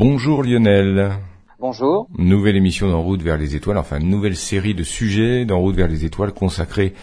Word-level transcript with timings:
Bonjour 0.00 0.42
Lionel. 0.42 1.10
Bonjour. 1.58 2.06
Nouvelle 2.16 2.56
émission 2.56 2.88
d'En 2.88 3.02
route 3.02 3.20
vers 3.20 3.36
les 3.36 3.54
étoiles, 3.54 3.76
enfin 3.76 4.00
une 4.00 4.08
nouvelle 4.08 4.34
série 4.34 4.72
de 4.72 4.82
sujets 4.82 5.44
d'En 5.44 5.60
route 5.60 5.76
vers 5.76 5.88
les 5.88 6.06
étoiles 6.06 6.32
consacrés 6.32 6.94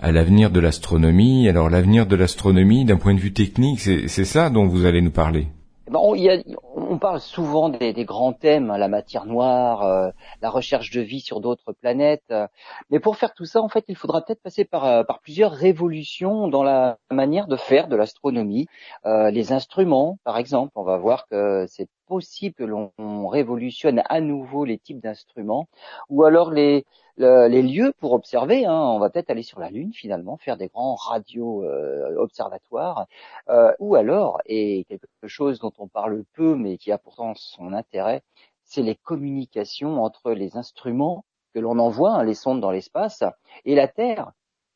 à 0.00 0.10
l'avenir 0.10 0.50
de 0.50 0.58
l'astronomie. 0.58 1.48
Alors 1.48 1.70
l'avenir 1.70 2.06
de 2.06 2.16
l'astronomie 2.16 2.84
d'un 2.84 2.96
point 2.96 3.14
de 3.14 3.20
vue 3.20 3.32
technique, 3.32 3.78
c'est 3.78 4.24
ça 4.24 4.50
dont 4.50 4.66
vous 4.66 4.84
allez 4.84 5.00
nous 5.00 5.12
parler? 5.12 5.46
Eh 5.86 5.92
ben, 5.92 6.00
on, 6.02 6.16
y 6.16 6.28
a, 6.28 6.42
on, 6.74 6.98
parle 6.98 7.20
souvent 7.20 7.68
des, 7.68 7.92
des, 7.92 8.04
grands 8.04 8.32
thèmes, 8.32 8.70
hein, 8.70 8.78
la 8.78 8.88
matière 8.88 9.26
noire, 9.26 9.82
euh, 9.82 10.10
la 10.42 10.50
recherche 10.50 10.90
de 10.90 11.00
vie 11.00 11.20
sur 11.20 11.40
d'autres 11.40 11.72
planètes. 11.72 12.22
Euh, 12.32 12.48
mais 12.90 12.98
pour 12.98 13.16
faire 13.16 13.32
tout 13.32 13.44
ça, 13.44 13.60
en 13.60 13.68
fait, 13.68 13.84
il 13.86 13.96
faudra 13.96 14.22
peut-être 14.22 14.42
passer 14.42 14.64
par, 14.64 14.86
euh, 14.86 15.02
par, 15.04 15.20
plusieurs 15.20 15.52
révolutions 15.52 16.48
dans 16.48 16.64
la 16.64 16.98
manière 17.12 17.46
de 17.46 17.56
faire 17.56 17.86
de 17.86 17.94
l'astronomie. 17.94 18.66
les 19.04 19.52
instruments, 19.52 20.18
par 20.24 20.36
exemple, 20.36 20.72
on 20.74 20.84
va 20.84 20.96
voir 20.96 21.26
que 21.28 21.66
c'est 21.68 21.88
possible 22.10 22.56
que 22.56 22.64
l'on 22.64 23.28
révolutionne 23.28 24.02
à 24.08 24.20
nouveau 24.20 24.64
les 24.64 24.78
types 24.78 24.98
d'instruments, 25.00 25.68
ou 26.08 26.24
alors 26.24 26.50
les, 26.50 26.84
les 27.16 27.62
lieux 27.62 27.92
pour 28.00 28.12
observer. 28.12 28.66
Hein. 28.66 28.74
On 28.74 28.98
va 28.98 29.10
peut-être 29.10 29.30
aller 29.30 29.44
sur 29.44 29.60
la 29.60 29.70
Lune 29.70 29.92
finalement, 29.92 30.36
faire 30.36 30.56
des 30.56 30.66
grands 30.66 30.96
radios 30.96 31.64
euh, 31.64 32.16
observatoires, 32.16 33.06
euh, 33.48 33.72
ou 33.78 33.94
alors, 33.94 34.40
et 34.46 34.84
quelque 34.88 35.28
chose 35.28 35.60
dont 35.60 35.72
on 35.78 35.86
parle 35.86 36.24
peu 36.34 36.56
mais 36.56 36.78
qui 36.78 36.90
a 36.90 36.98
pourtant 36.98 37.34
son 37.36 37.72
intérêt, 37.72 38.22
c'est 38.64 38.82
les 38.82 38.96
communications 38.96 40.02
entre 40.02 40.32
les 40.32 40.56
instruments 40.56 41.24
que 41.54 41.60
l'on 41.60 41.78
envoie, 41.78 42.14
hein, 42.14 42.24
les 42.24 42.34
sondes 42.34 42.60
dans 42.60 42.72
l'espace, 42.72 43.22
et 43.64 43.76
la 43.76 43.86
Terre, 43.86 44.32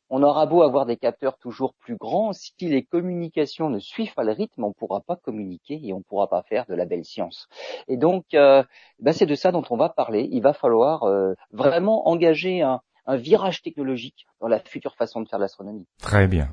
on 0.09 0.21
aura 0.23 0.45
beau 0.45 0.61
avoir 0.61 0.85
des 0.85 0.97
capteurs 0.97 1.37
toujours 1.37 1.73
plus 1.73 1.95
grands, 1.95 2.31
si 2.33 2.53
les 2.61 2.83
communications 2.83 3.69
ne 3.69 3.79
suivent 3.79 4.13
pas 4.13 4.23
le 4.23 4.33
rythme, 4.33 4.63
on 4.63 4.69
ne 4.69 4.73
pourra 4.73 5.01
pas 5.01 5.15
communiquer 5.15 5.79
et 5.83 5.93
on 5.93 5.99
ne 5.99 6.03
pourra 6.03 6.27
pas 6.27 6.43
faire 6.43 6.65
de 6.67 6.75
la 6.75 6.85
belle 6.85 7.05
science. 7.05 7.47
Et 7.87 7.97
donc, 7.97 8.25
euh, 8.33 8.63
ben 8.99 9.13
c'est 9.13 9.25
de 9.25 9.35
ça 9.35 9.51
dont 9.51 9.63
on 9.69 9.77
va 9.77 9.89
parler. 9.89 10.27
Il 10.31 10.41
va 10.41 10.53
falloir 10.53 11.03
euh, 11.03 11.33
vraiment 11.51 12.07
engager 12.07 12.61
un, 12.61 12.81
virage 13.07 13.61
technologique 13.61 14.25
dans 14.41 14.47
la 14.47 14.59
future 14.59 14.95
façon 14.95 15.21
de 15.21 15.27
faire 15.27 15.37
l'astronomie. 15.37 15.85
Très 16.01 16.27
bien. 16.27 16.49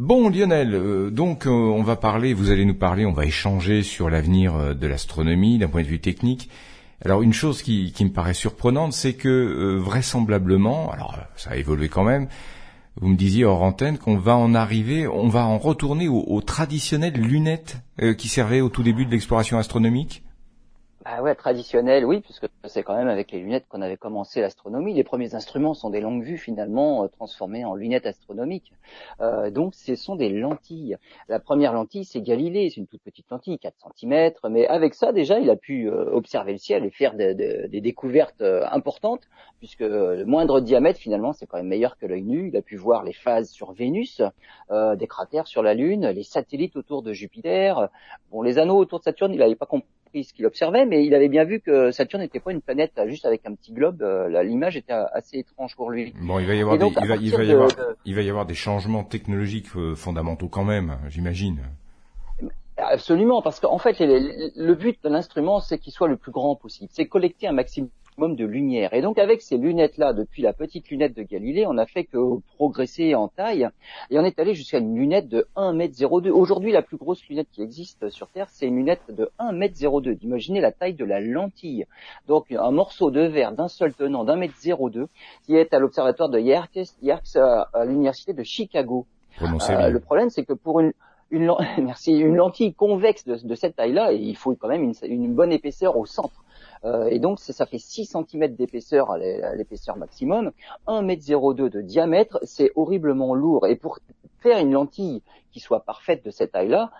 Bon 0.00 0.28
Lionel, 0.28 0.74
euh, 0.74 1.10
donc 1.10 1.44
on 1.46 1.82
va 1.84 1.94
parler, 1.94 2.34
vous 2.34 2.50
allez 2.50 2.64
nous 2.64 2.76
parler, 2.76 3.06
on 3.06 3.12
va 3.12 3.24
échanger 3.24 3.84
sur 3.84 4.10
l'avenir 4.10 4.74
de 4.74 4.86
l'astronomie 4.88 5.58
d'un 5.58 5.68
point 5.68 5.82
de 5.82 5.86
vue 5.86 6.00
technique. 6.00 6.50
Alors 7.04 7.22
une 7.22 7.32
chose 7.32 7.62
qui, 7.62 7.92
qui 7.92 8.04
me 8.04 8.10
paraît 8.10 8.34
surprenante, 8.34 8.92
c'est 8.92 9.14
que 9.14 9.76
vraisemblablement, 9.78 10.90
alors 10.90 11.16
ça 11.36 11.52
a 11.52 11.56
évolué 11.56 11.88
quand 11.88 12.04
même, 12.04 12.26
vous 13.00 13.08
me 13.08 13.16
disiez 13.16 13.44
hors 13.44 13.62
antenne 13.62 13.98
qu'on 13.98 14.16
va 14.16 14.36
en 14.36 14.54
arriver, 14.54 15.06
on 15.06 15.28
va 15.28 15.44
en 15.44 15.58
retourner 15.58 16.08
aux, 16.08 16.40
traditionnelles 16.42 17.20
lunettes 17.20 17.82
euh, 18.02 18.14
qui 18.14 18.28
servaient 18.28 18.60
au 18.60 18.68
tout 18.68 18.82
début 18.82 19.06
de 19.06 19.10
l'exploration 19.10 19.58
astronomique? 19.58 20.22
Ah 21.06 21.22
ouais, 21.22 21.34
traditionnel, 21.34 22.04
oui, 22.04 22.20
puisque 22.20 22.46
c'est 22.66 22.82
quand 22.82 22.94
même 22.94 23.08
avec 23.08 23.32
les 23.32 23.38
lunettes 23.38 23.66
qu'on 23.68 23.80
avait 23.80 23.96
commencé 23.96 24.42
l'astronomie. 24.42 24.92
Les 24.92 25.02
premiers 25.02 25.34
instruments 25.34 25.72
sont 25.72 25.88
des 25.88 26.02
longues 26.02 26.22
vues 26.22 26.36
finalement 26.36 27.04
euh, 27.04 27.08
transformées 27.08 27.64
en 27.64 27.74
lunettes 27.74 28.04
astronomiques. 28.04 28.74
Euh, 29.22 29.50
donc 29.50 29.74
ce 29.74 29.94
sont 29.94 30.14
des 30.14 30.28
lentilles. 30.28 30.98
La 31.28 31.40
première 31.40 31.72
lentille, 31.72 32.04
c'est 32.04 32.20
Galilée, 32.20 32.68
c'est 32.68 32.82
une 32.82 32.86
toute 32.86 33.00
petite 33.02 33.30
lentille, 33.30 33.58
4 33.58 33.74
cm, 33.96 34.32
mais 34.50 34.66
avec 34.66 34.92
ça 34.92 35.12
déjà, 35.12 35.40
il 35.40 35.48
a 35.48 35.56
pu 35.56 35.88
euh, 35.88 36.10
observer 36.12 36.52
le 36.52 36.58
ciel 36.58 36.84
et 36.84 36.90
faire 36.90 37.14
des 37.14 37.80
découvertes 37.80 38.42
importantes, 38.42 39.22
puisque 39.58 39.80
le 39.80 40.26
moindre 40.26 40.60
diamètre 40.60 41.00
finalement, 41.00 41.32
c'est 41.32 41.46
quand 41.46 41.56
même 41.56 41.68
meilleur 41.68 41.96
que 41.96 42.04
l'œil 42.04 42.24
nu. 42.24 42.48
Il 42.48 42.56
a 42.58 42.62
pu 42.62 42.76
voir 42.76 43.04
les 43.04 43.14
phases 43.14 43.48
sur 43.48 43.72
Vénus, 43.72 44.20
des 44.70 45.06
cratères 45.06 45.46
sur 45.46 45.62
la 45.62 45.72
Lune, 45.72 46.08
les 46.08 46.24
satellites 46.24 46.76
autour 46.76 47.02
de 47.02 47.14
Jupiter. 47.14 47.88
Bon, 48.30 48.42
les 48.42 48.58
anneaux 48.58 48.76
autour 48.76 48.98
de 48.98 49.04
Saturne, 49.04 49.32
il 49.32 49.38
n'avait 49.38 49.54
pas 49.54 49.66
compris 49.66 49.88
ce 50.12 50.32
qu'il 50.34 50.46
observait, 50.46 50.86
mais 50.86 51.04
il 51.04 51.14
avait 51.14 51.28
bien 51.28 51.44
vu 51.44 51.60
que 51.60 51.90
Saturne 51.90 52.22
n'était 52.22 52.40
pas 52.40 52.52
une 52.52 52.60
planète 52.60 52.92
juste 53.06 53.26
avec 53.26 53.42
un 53.46 53.54
petit 53.54 53.72
globe. 53.72 54.02
Euh, 54.02 54.42
l'image 54.42 54.76
était 54.76 54.92
assez 54.92 55.38
étrange 55.38 55.76
pour 55.76 55.90
lui. 55.90 56.14
Bon, 56.20 56.38
il 56.38 56.46
va 56.46 56.54
y 56.54 56.60
avoir, 56.60 56.78
des, 56.78 56.86
il 56.86 57.08
va, 57.08 57.16
il 57.16 57.30
va 57.30 57.44
y 57.44 57.52
avoir, 57.52 57.70
il 58.04 58.14
va 58.14 58.22
y 58.22 58.28
avoir 58.28 58.46
des 58.46 58.54
changements 58.54 59.04
technologiques 59.04 59.68
euh, 59.76 59.94
fondamentaux 59.94 60.48
quand 60.48 60.64
même, 60.64 60.98
j'imagine. 61.08 61.60
Absolument, 62.76 63.42
parce 63.42 63.60
qu'en 63.60 63.78
fait, 63.78 63.96
le 64.00 64.74
but 64.74 64.98
de 65.04 65.08
l'instrument, 65.10 65.60
c'est 65.60 65.78
qu'il 65.78 65.92
soit 65.92 66.08
le 66.08 66.16
plus 66.16 66.32
grand 66.32 66.56
possible. 66.56 66.88
C'est 66.92 67.06
collecter 67.06 67.46
un 67.46 67.52
maximum 67.52 67.90
de 68.18 68.44
lumière. 68.44 68.92
Et 68.92 69.00
donc 69.00 69.18
avec 69.18 69.40
ces 69.40 69.56
lunettes-là, 69.56 70.12
depuis 70.12 70.42
la 70.42 70.52
petite 70.52 70.90
lunette 70.90 71.16
de 71.16 71.22
Galilée, 71.22 71.66
on 71.66 71.78
a 71.78 71.86
fait 71.86 72.04
que 72.04 72.18
progresser 72.56 73.14
en 73.14 73.28
taille 73.28 73.68
et 74.10 74.18
on 74.18 74.24
est 74.24 74.38
allé 74.38 74.54
jusqu'à 74.54 74.78
une 74.78 74.94
lunette 74.94 75.28
de 75.28 75.46
1m02. 75.56 76.28
Aujourd'hui, 76.30 76.72
la 76.72 76.82
plus 76.82 76.96
grosse 76.96 77.26
lunette 77.28 77.48
qui 77.50 77.62
existe 77.62 78.10
sur 78.10 78.28
Terre, 78.28 78.48
c'est 78.50 78.66
une 78.66 78.76
lunette 78.76 79.02
de 79.08 79.30
1m02. 79.38 80.18
Imaginez 80.22 80.60
la 80.60 80.72
taille 80.72 80.94
de 80.94 81.04
la 81.04 81.20
lentille. 81.20 81.86
Donc 82.28 82.52
un 82.52 82.70
morceau 82.70 83.10
de 83.10 83.22
verre 83.22 83.52
d'un 83.52 83.68
seul 83.68 83.94
tenant 83.94 84.24
d'un 84.24 84.36
mètre 84.36 84.54
02 84.62 85.08
qui 85.46 85.56
est 85.56 85.72
à 85.72 85.78
l'observatoire 85.78 86.28
de 86.28 86.38
Yerkes, 86.38 86.94
Yerkes 87.02 87.36
à 87.36 87.84
l'université 87.84 88.32
de 88.32 88.42
Chicago. 88.42 89.06
Euh, 89.42 89.88
le 89.88 90.00
problème, 90.00 90.28
c'est 90.28 90.44
que 90.44 90.52
pour 90.52 90.80
une, 90.80 90.92
une, 91.30 91.52
merci, 91.78 92.18
une 92.18 92.36
lentille 92.36 92.74
convexe 92.74 93.24
de, 93.26 93.54
cette 93.54 93.76
taille-là, 93.76 94.12
il 94.12 94.36
faut 94.36 94.54
quand 94.54 94.68
même 94.68 94.82
une, 94.82 94.94
une 95.04 95.34
bonne 95.34 95.52
épaisseur 95.52 95.96
au 95.96 96.06
centre. 96.06 96.44
Euh, 96.84 97.08
et 97.08 97.18
donc 97.18 97.38
ça 97.38 97.66
fait 97.66 97.78
6 97.78 98.06
cm 98.06 98.54
d'épaisseur 98.54 99.10
à 99.10 99.18
l'épaisseur 99.54 99.96
maximum, 99.96 100.52
1,02 100.86 101.64
m 101.64 101.68
de 101.68 101.80
diamètre, 101.82 102.38
c'est 102.42 102.70
horriblement 102.74 103.34
lourd. 103.34 103.66
Et 103.66 103.76
pour 103.76 103.98
faire 104.40 104.58
une 104.58 104.72
lentille 104.72 105.22
qui 105.52 105.60
soit 105.60 105.80
parfaite 105.80 106.24
de 106.24 106.30
cette 106.30 106.52
taille-là, 106.52 106.90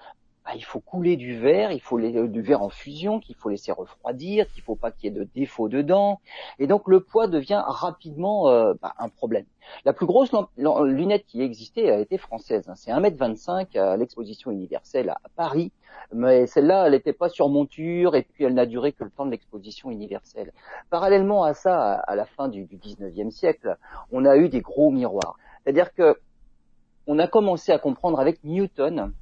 bah, 0.45 0.53
il 0.55 0.65
faut 0.65 0.81
couler 0.81 1.17
du 1.17 1.39
verre, 1.39 1.71
il 1.71 1.81
faut 1.81 1.99
les, 1.99 2.27
du 2.29 2.41
verre 2.41 2.63
en 2.63 2.71
fusion, 2.71 3.21
qu'il 3.21 3.35
faut 3.35 3.51
laisser 3.51 3.73
refroidir, 3.73 4.51
qu'il 4.53 4.63
faut 4.63 4.75
pas 4.75 4.91
qu'il 4.91 5.05
y 5.05 5.15
ait 5.15 5.19
de 5.19 5.29
défauts 5.35 5.69
dedans. 5.69 6.21
Et 6.59 6.67
donc 6.67 6.89
le 6.89 7.01
poids 7.01 7.29
devient 7.29 7.63
rapidement 7.67 8.49
euh, 8.49 8.73
bah, 8.81 8.95
un 8.99 9.11
problème. 9.11 9.45
La 9.85 9.93
plus 9.93 10.07
grosse 10.07 10.33
lunette 10.57 11.27
qui 11.27 11.43
existait 11.43 11.91
a 11.91 11.99
été 11.99 12.17
française. 12.17 12.69
Hein. 12.69 12.75
C'est 12.75 12.91
1m25 12.91 13.79
à 13.79 13.97
l'exposition 13.99 14.51
universelle 14.51 15.11
à 15.11 15.29
Paris. 15.37 15.73
Mais 16.13 16.47
celle-là, 16.47 16.87
elle 16.87 16.93
n'était 16.93 17.13
pas 17.13 17.29
sur 17.29 17.49
monture 17.51 18.17
et 18.17 18.23
puis 18.23 18.45
elle 18.45 18.55
n'a 18.55 18.67
duré 18.67 18.93
que 18.93 19.05
le 19.05 19.11
temps 19.11 19.27
de 19.27 19.31
l'exposition 19.31 19.91
universelle. 19.91 20.53
Parallèlement 20.89 21.45
à 21.45 21.53
ça, 21.53 21.93
à 21.93 22.17
la 22.17 22.25
fin 22.25 22.49
du, 22.49 22.65
du 22.65 22.79
19e 22.79 23.31
siècle, 23.31 23.77
on 24.11 24.25
a 24.25 24.37
eu 24.37 24.49
des 24.49 24.63
gros 24.63 24.91
miroirs. 24.91 25.37
C'est-à-dire 25.63 25.93
que 25.93 26.19
on 27.07 27.19
a 27.19 27.27
commencé 27.27 27.73
à 27.73 27.79
comprendre 27.79 28.21
avec 28.21 28.43
Newton 28.45 29.13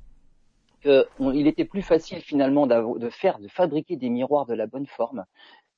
qu'il 0.83 1.47
était 1.47 1.65
plus 1.65 1.83
facile 1.83 2.21
finalement 2.21 2.67
de 2.67 3.11
faire, 3.11 3.39
de 3.39 3.49
fabriquer 3.49 3.97
des 3.97 4.09
miroirs 4.09 4.47
de 4.47 4.55
la 4.55 4.67
bonne 4.67 4.87
forme. 4.87 5.25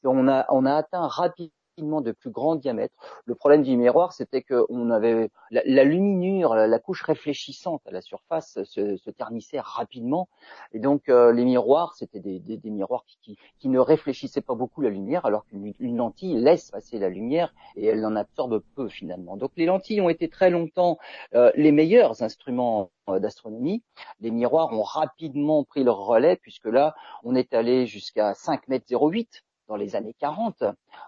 on 0.05 0.29
a, 0.29 0.47
on 0.51 0.67
a 0.67 0.75
atteint 0.75 1.07
rapidement 1.07 1.53
de 1.81 2.13
plus 2.13 2.31
grand 2.31 2.57
diamètre. 2.57 2.95
Le 3.25 3.35
problème 3.35 3.63
du 3.63 3.77
miroir, 3.77 4.13
c'était 4.13 4.43
que 4.43 4.65
on 4.69 4.91
avait 4.91 5.31
la, 5.51 5.85
luminure, 5.85 6.55
la, 6.55 6.79
couche 6.79 7.03
réfléchissante 7.03 7.83
à 7.87 7.91
la 7.91 8.01
surface 8.01 8.63
se, 8.65 9.11
ternissait 9.11 9.61
rapidement, 9.61 10.29
et 10.73 10.79
donc 10.79 11.09
euh, 11.09 11.33
les 11.33 11.45
miroirs, 11.45 11.95
c'était 11.95 12.21
des, 12.21 12.61
miroirs 12.65 13.05
qui, 13.07 13.37
qui, 13.59 13.69
ne 13.69 13.79
réfléchissaient 13.79 14.41
pas 14.41 14.55
beaucoup 14.55 14.81
la 14.81 14.91
lumière, 14.91 15.27
alors 15.27 15.47
qu'une 15.47 15.97
lentille 15.97 16.37
laisse 16.37 16.71
passer 16.71 16.99
la 16.99 17.09
lumière 17.09 17.55
et 17.77 17.87
elle 17.87 18.05
en 18.05 18.17
absorbe 18.17 18.63
peu 18.75 18.89
finalement. 18.89 19.37
Donc 19.37 19.53
les 19.57 19.67
lentilles 19.67 20.01
ont 20.01 20.09
été 20.09 20.29
très 20.29 20.51
longtemps 20.51 20.99
euh, 21.35 21.51
les 21.55 21.73
meilleurs 21.73 22.23
instruments 22.23 22.91
euh, 23.09 23.19
d'astronomie. 23.19 23.83
Les 24.21 24.31
miroirs 24.31 24.73
ont 24.73 24.83
rapidement 24.83 25.65
pris 25.65 25.85
leur 25.85 25.99
relais 25.99 26.37
puisque 26.37 26.67
là, 26.67 26.95
on 27.25 27.35
est 27.35 27.55
allé 27.55 27.87
jusqu'à 27.87 28.35
5 28.35 28.69
mètres 28.69 28.87
08 28.91 29.45
dans 29.71 29.77
les 29.77 29.95
années 29.97 30.15
40. 30.19 30.65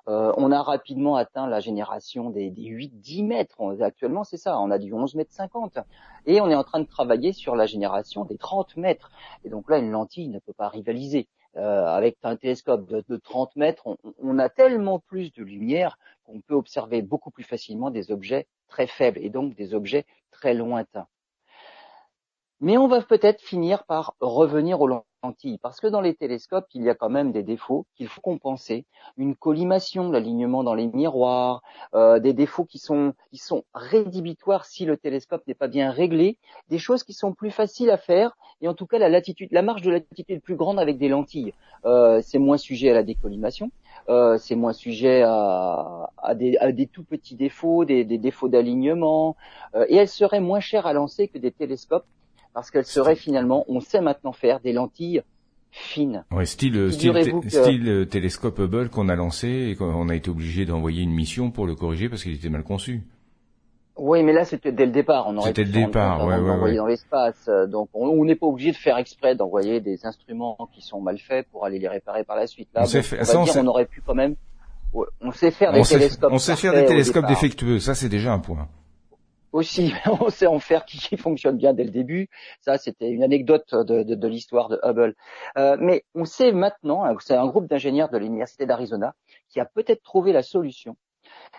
Euh, 0.09 0.33
on 0.37 0.53
a 0.53 0.63
rapidement 0.63 1.17
atteint 1.17 1.49
la 1.49 1.59
génération 1.59 2.31
des, 2.31 2.49
des 2.49 2.63
8-10 2.63 3.27
mètres. 3.27 3.83
Actuellement, 3.83 4.23
c'est 4.25 4.37
ça. 4.37 4.59
On 4.61 4.71
a 4.71 4.79
du 4.79 4.93
11 4.93 5.17
mètres 5.17 5.33
50. 5.33 5.79
Et 6.27 6.41
on 6.41 6.49
est 6.49 6.55
en 6.55 6.63
train 6.63 6.81
de 6.81 6.87
travailler 6.87 7.33
sur 7.33 7.57
la 7.57 7.67
génération 7.67 8.25
des 8.25 8.39
30 8.39 8.77
mètres. 8.77 9.11
Et 9.45 9.51
donc 9.51 9.69
là, 9.69 9.79
une 9.79 9.91
lentille 9.91 10.29
ne 10.29 10.39
peut 10.39 10.53
pas 10.53 10.69
rivaliser. 10.69 11.29
Euh, 11.57 11.85
avec 11.85 12.17
un 12.23 12.37
télescope 12.37 12.87
de, 12.87 13.05
de 13.07 13.17
30 13.17 13.57
mètres, 13.57 13.87
on, 14.23 14.39
a 14.39 14.49
tellement 14.49 15.01
plus 15.01 15.31
de 15.35 15.43
lumière 15.43 15.99
qu'on 16.25 16.41
peut 16.41 16.55
observer 16.55 17.03
beaucoup 17.03 17.31
plus 17.31 17.45
facilement 17.45 17.91
des 17.91 18.11
objets 18.11 18.47
très 18.69 18.87
faibles 18.87 19.19
et 19.21 19.29
donc 19.29 19.55
des 19.55 19.75
objets 19.75 20.07
très 20.31 20.55
lointains. 20.55 21.09
Mais 22.65 22.79
on 22.79 22.87
va 22.87 23.03
peut-être 23.03 23.41
finir 23.41 23.83
par 23.83 24.15
revenir 24.21 24.81
aux 24.81 24.87
lentilles, 24.87 25.59
parce 25.59 25.81
que 25.81 25.89
dans 25.89 26.01
les 26.01 26.15
télescopes, 26.15 26.69
il 26.75 26.85
y 26.85 26.91
a 26.91 26.95
quand 26.95 27.09
même 27.09 27.33
des 27.33 27.43
défauts 27.43 27.87
qu'il 27.97 28.07
faut 28.07 28.21
compenser. 28.21 28.87
Une 29.17 29.35
collimation, 29.35 30.13
l'alignement 30.13 30.63
dans 30.63 30.75
les 30.75 30.87
miroirs, 30.87 31.65
euh, 31.97 32.21
des 32.21 32.33
défauts 32.33 32.65
qui 32.65 32.79
sont, 32.79 33.15
qui 33.33 33.39
sont 33.39 33.65
rédhibitoires 33.75 34.65
si 34.65 34.85
le 34.85 34.97
télescope 34.97 35.43
n'est 35.49 35.57
pas 35.57 35.67
bien 35.67 35.91
réglé, 35.91 36.39
des 36.69 36.79
choses 36.79 37.03
qui 37.03 37.15
sont 37.15 37.33
plus 37.33 37.51
faciles 37.51 37.91
à 37.91 37.97
faire, 37.97 38.37
et 38.61 38.69
en 38.69 38.75
tout 38.75 38.87
cas 38.87 39.01
la 39.01 39.09
latitude, 39.09 39.49
la 39.51 39.63
marge 39.63 39.83
de 39.83 39.91
latitude 39.91 40.27
est 40.29 40.39
plus 40.39 40.55
grande 40.55 40.79
avec 40.79 40.99
des 40.99 41.09
lentilles. 41.09 41.55
Euh, 41.85 42.21
c'est 42.23 42.39
moins 42.39 42.59
sujet 42.59 42.91
à 42.91 42.95
la 42.95 43.03
décollimation. 43.03 43.73
Euh, 44.09 44.39
c'est 44.39 44.55
moins 44.55 44.73
sujet 44.73 45.23
à, 45.23 46.11
à, 46.17 46.37
des, 46.37 46.57
à, 46.59 46.71
des, 46.71 46.87
tout 46.87 47.03
petits 47.03 47.35
défauts, 47.35 47.85
des, 47.85 48.05
des 48.05 48.19
défauts 48.19 48.49
d'alignement, 48.49 49.35
euh, 49.75 49.85
et 49.89 49.97
elle 49.97 50.09
serait 50.09 50.41
moins 50.41 50.61
chère 50.61 50.87
à 50.87 50.93
lancer 50.93 51.27
que 51.27 51.39
des 51.39 51.51
télescopes 51.51 52.07
parce 52.55 52.71
qu'elle 52.71 52.85
serait 52.85 53.17
finalement, 53.17 53.65
on 53.69 53.81
sait 53.81 54.01
maintenant 54.01 54.33
faire 54.33 54.61
des 54.61 54.73
lentilles 54.73 55.23
fines. 55.71 56.25
Ouais, 56.31 56.45
style, 56.45 56.93
style, 56.93 58.07
télescope 58.11 58.59
Hubble 58.59 58.91
qu'on 58.91 59.09
a 59.09 59.17
lancé 59.17 59.49
et 59.71 59.77
qu'on 59.77 60.09
a 60.09 60.15
été 60.15 60.31
obligé 60.31 60.67
d'envoyer 60.67 61.03
une 61.03 61.13
mission 61.13 61.51
pour 61.51 61.67
le 61.67 61.75
corriger 61.75 62.09
parce 62.09 62.23
qu'il 62.23 62.35
était 62.35 62.51
mal 62.51 62.63
conçu. 62.63 63.03
Oui, 63.97 64.23
mais 64.23 64.33
là 64.33 64.45
c'était 64.45 64.73
dès 64.73 64.87
le 64.87 64.93
départ. 64.93 65.27
On 65.29 65.37
aurait 65.37 65.49
c'était 65.49 65.65
le 65.65 65.73
départ, 65.73 66.27
ouais, 66.27 66.39
ouais, 66.39 66.77
dans 66.77 66.87
l'espace. 66.87 67.49
Donc 67.69 67.89
on 67.93 68.25
n'est 68.25 68.37
pas 68.37 68.47
obligé 68.47 68.71
de 68.71 68.77
faire 68.77 68.97
exprès 68.97 69.35
d'envoyer 69.35 69.81
des 69.81 70.07
instruments 70.07 70.57
qui 70.73 70.81
sont 70.81 71.01
mal 71.01 71.19
faits 71.19 71.47
pour 71.51 71.65
aller 71.65 71.79
les 71.79 71.89
réparer 71.89 72.25
par 72.25 72.37
la 72.37 72.47
suite. 72.47 72.69
Là, 72.75 72.85
on, 73.35 73.67
aurait 73.67 73.87
pu 73.87 74.03
quand 74.05 74.15
même. 74.15 74.35
On 75.21 75.31
sait 75.33 75.51
faire 75.51 75.73
des 75.73 75.83
télescopes. 75.83 76.33
on 76.33 76.39
sait 76.39 76.57
faire 76.57 76.73
des 76.73 76.87
télescopes 76.87 77.27
défectueux. 77.27 77.79
Ça 77.79 77.95
c'est 77.95 78.09
déjà 78.09 78.33
un 78.33 78.39
point. 78.39 78.69
Aussi, 79.53 79.93
on 80.21 80.31
sait 80.31 80.47
en 80.47 80.59
faire 80.59 80.85
qui, 80.85 80.99
qui 80.99 81.17
fonctionne 81.17 81.57
bien 81.57 81.73
dès 81.75 81.85
le 81.85 81.91
début. 81.91 82.29
Ça, 82.61 82.79
c'était 82.79 83.11
une 83.11 83.23
anecdote 83.23 83.75
de, 83.75 84.03
de, 84.03 84.15
de 84.15 84.29
l'histoire 84.29 84.69
de 84.69 84.81
Hubble. 84.83 85.15
Euh, 85.57 85.77
mais 85.79 86.05
on 86.15 86.25
sait 86.25 86.53
maintenant, 86.53 87.05
hein, 87.05 87.15
c'est 87.21 87.37
un 87.37 87.47
groupe 87.47 87.67
d'ingénieurs 87.67 88.09
de 88.09 88.19
l'université 88.19 88.67
d'Arizona 88.67 89.15
qui 89.49 89.61
a 89.61 89.65
peut-être 89.65 90.03
trouvé 90.03 90.33
la 90.33 90.43
solution 90.43 90.97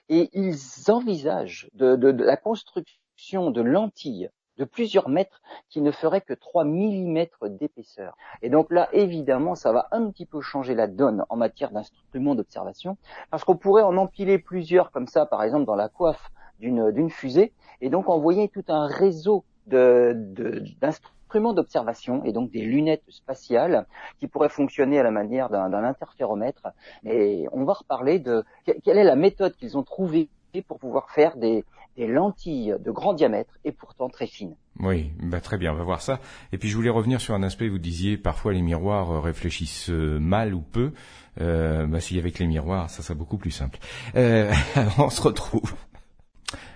et 0.10 0.30
ils 0.34 0.58
envisagent 0.90 1.70
de, 1.74 1.96
de, 1.96 2.12
la 2.24 2.38
construction 2.38 3.52
de 3.52 3.62
lentilles 3.62 4.30
de 4.58 4.66
plusieurs 4.66 5.10
mètres 5.10 5.42
qui 5.70 5.82
ne 5.82 5.92
feraient 5.92 6.22
que 6.22 6.34
3 6.34 6.64
mm 6.64 7.26
d'épaisseur. 7.50 8.16
Et 8.44 8.50
donc 8.50 8.72
là, 8.72 8.88
évidemment, 8.94 9.56
ça 9.56 9.72
va 9.72 9.88
un 9.92 10.12
petit 10.12 10.28
peu 10.28 10.42
changer 10.42 10.76
la 10.76 10.88
donne 10.88 11.26
en 11.30 11.36
matière 11.36 11.72
d'instruments 11.72 12.36
d'observation, 12.36 12.98
parce 13.32 13.44
qu'on 13.44 13.58
pourrait 13.58 13.82
en 13.82 13.98
empiler 13.98 14.38
plusieurs 14.38 14.92
comme 14.92 15.08
ça, 15.08 15.26
par 15.26 15.42
exemple 15.42 15.66
dans 15.66 15.76
la 15.76 15.90
coiffe 15.90 16.30
d'une 16.64 17.10
fusée, 17.10 17.52
et 17.82 17.90
donc 17.90 18.10
envoyer 18.10 18.48
tout 18.48 18.64
un 18.70 18.88
réseau 18.88 19.44
d'instruments 19.68 21.54
d'observation 21.54 22.24
et 22.26 22.32
donc 22.32 22.52
des 22.52 22.62
lunettes 22.62 23.04
spatiales 23.10 23.86
qui 24.20 24.28
pourraient 24.28 24.50
fonctionner 24.50 25.00
à 25.00 25.04
la 25.04 25.12
manière 25.12 25.50
d'un 25.50 25.74
interféromètre. 25.74 26.68
Et 27.06 27.48
on 27.52 27.64
va 27.64 27.74
reparler 27.74 28.20
de 28.20 28.44
quelle 28.84 28.98
est 28.98 29.04
la 29.04 29.16
méthode 29.16 29.56
qu'ils 29.56 29.78
ont 29.78 29.84
trouvée 29.84 30.30
pour 30.68 30.80
pouvoir 30.80 31.10
faire 31.10 31.36
des, 31.38 31.66
lentilles 31.98 32.76
de 32.84 32.92
grand 32.92 33.14
diamètre 33.14 33.60
et 33.66 33.72
pourtant 33.72 34.10
très 34.10 34.26
fines. 34.26 34.56
Oui, 34.80 35.12
bah 35.22 35.40
très 35.42 35.58
bien, 35.58 35.74
on 35.74 35.76
va 35.76 35.84
voir 35.84 36.02
ça. 36.02 36.20
Et 36.52 36.58
puis 36.58 36.70
je 36.70 36.76
voulais 36.76 36.90
revenir 36.90 37.22
sur 37.22 37.36
un 37.36 37.44
aspect, 37.44 37.70
vous 37.70 37.78
disiez 37.78 38.18
parfois 38.18 38.52
les 38.54 38.64
miroirs 38.64 39.22
réfléchissent 39.22 39.90
mal 39.90 40.56
ou 40.56 40.62
peu. 40.62 40.92
Euh, 41.40 41.86
bah 41.86 42.00
si 42.00 42.18
avec 42.18 42.40
les 42.40 42.48
miroirs, 42.48 42.90
ça 42.90 43.04
c'est 43.04 43.16
beaucoup 43.16 43.38
plus 43.38 43.52
simple. 43.52 43.78
Euh, 44.16 44.52
on 44.98 45.10
se 45.10 45.22
retrouve. 45.22 45.74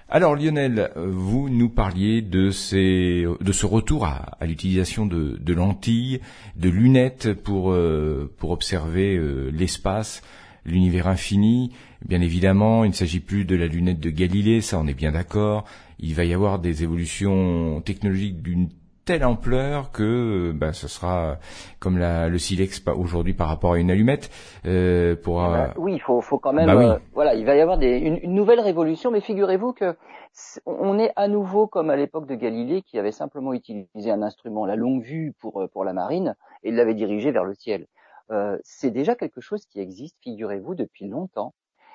Alors 0.10 0.38
Lionel, 0.38 0.92
vous 0.96 1.50
nous 1.50 1.68
parliez 1.68 2.22
de, 2.22 2.50
ce 2.50 3.66
retour 3.66 4.06
à, 4.06 4.38
l'utilisation 4.46 5.06
de, 5.06 5.54
lentilles, 5.54 6.22
de 6.56 6.70
lunettes 6.70 7.34
pour, 7.34 7.74
euh, 7.74 8.34
observer 8.42 9.18
euh, 9.18 9.50
l'espace, 9.52 10.22
l'univers 10.66 11.10
infini. 11.10 11.74
Bien 12.08 12.22
évidemment, 12.22 12.86
il 12.86 12.92
ne 12.92 12.96
s'agit 12.96 13.20
plus 13.20 13.44
de 13.44 13.58
la 13.58 13.68
lunette 13.68 14.00
de 14.00 14.10
Galilée, 14.10 14.62
ça 14.62 14.80
on 14.80 14.88
est 14.88 14.94
bien 14.94 15.12
d'accord. 15.12 15.66
Il 16.00 16.16
va 16.16 16.24
y 16.24 16.34
avoir 16.34 16.60
des 16.60 16.84
évolutions 16.84 17.82
technologiques 17.82 18.42
d'une 18.42 18.70
telle 19.08 19.24
ampleur 19.24 19.92
que 19.92 20.52
bah, 20.52 20.74
ce 20.74 20.90
sera 20.90 21.38
comme 21.80 21.98
la, 21.98 22.28
le 22.28 22.38
silex 22.38 22.84
aujourd'hui 22.88 23.34
par 23.34 23.48
rapport 23.48 23.74
à 23.74 23.80
une 23.80 23.90
allumette. 23.90 24.30
Euh, 24.66 25.16
pour, 25.16 25.42
eh 25.44 25.50
ben, 25.50 25.74
oui, 25.78 25.94
il 25.94 26.02
faut, 26.02 26.20
faut 26.20 26.40
quand 26.40 26.52
même. 26.52 26.68
Bah 26.68 26.74
euh, 26.74 27.00
voilà, 27.14 27.34
il 27.34 27.46
va 27.46 27.56
y 27.56 27.62
avoir 27.62 27.78
des, 27.78 27.98
une, 27.98 28.20
une 28.22 28.34
nouvelle 28.34 28.60
révolution, 28.60 29.10
mais 29.10 29.22
figurez-vous 29.22 29.72
que 29.72 29.96
on 30.66 31.00
est 31.00 31.14
à 31.16 31.30
nouveau 31.30 31.68
comme 31.68 31.90
à 31.90 31.96
l'époque 31.96 32.28
de 32.28 32.36
Galilée, 32.36 32.82
qui 32.82 33.00
avait 33.00 33.14
simplement 33.14 33.54
utilisé 33.54 34.12
un 34.12 34.22
instrument, 34.22 34.66
la 34.66 34.76
longue 34.76 35.02
vue 35.02 35.34
pour 35.40 35.62
euh, 35.62 35.68
pour 35.68 35.86
la 35.86 35.94
marine, 35.94 36.36
et 36.64 36.72
l'avait 36.72 36.94
dirigé 36.94 37.32
vers 37.32 37.46
le 37.46 37.54
ciel. 37.54 37.88
Euh, 38.30 38.58
c'est 38.62 38.92
déjà 38.92 39.16
quelque 39.16 39.40
chose 39.40 39.66
qui 39.68 39.80
existe, 39.80 40.18
figurez-vous, 40.22 40.76
depuis 40.76 41.08
longtemps, 41.08 41.54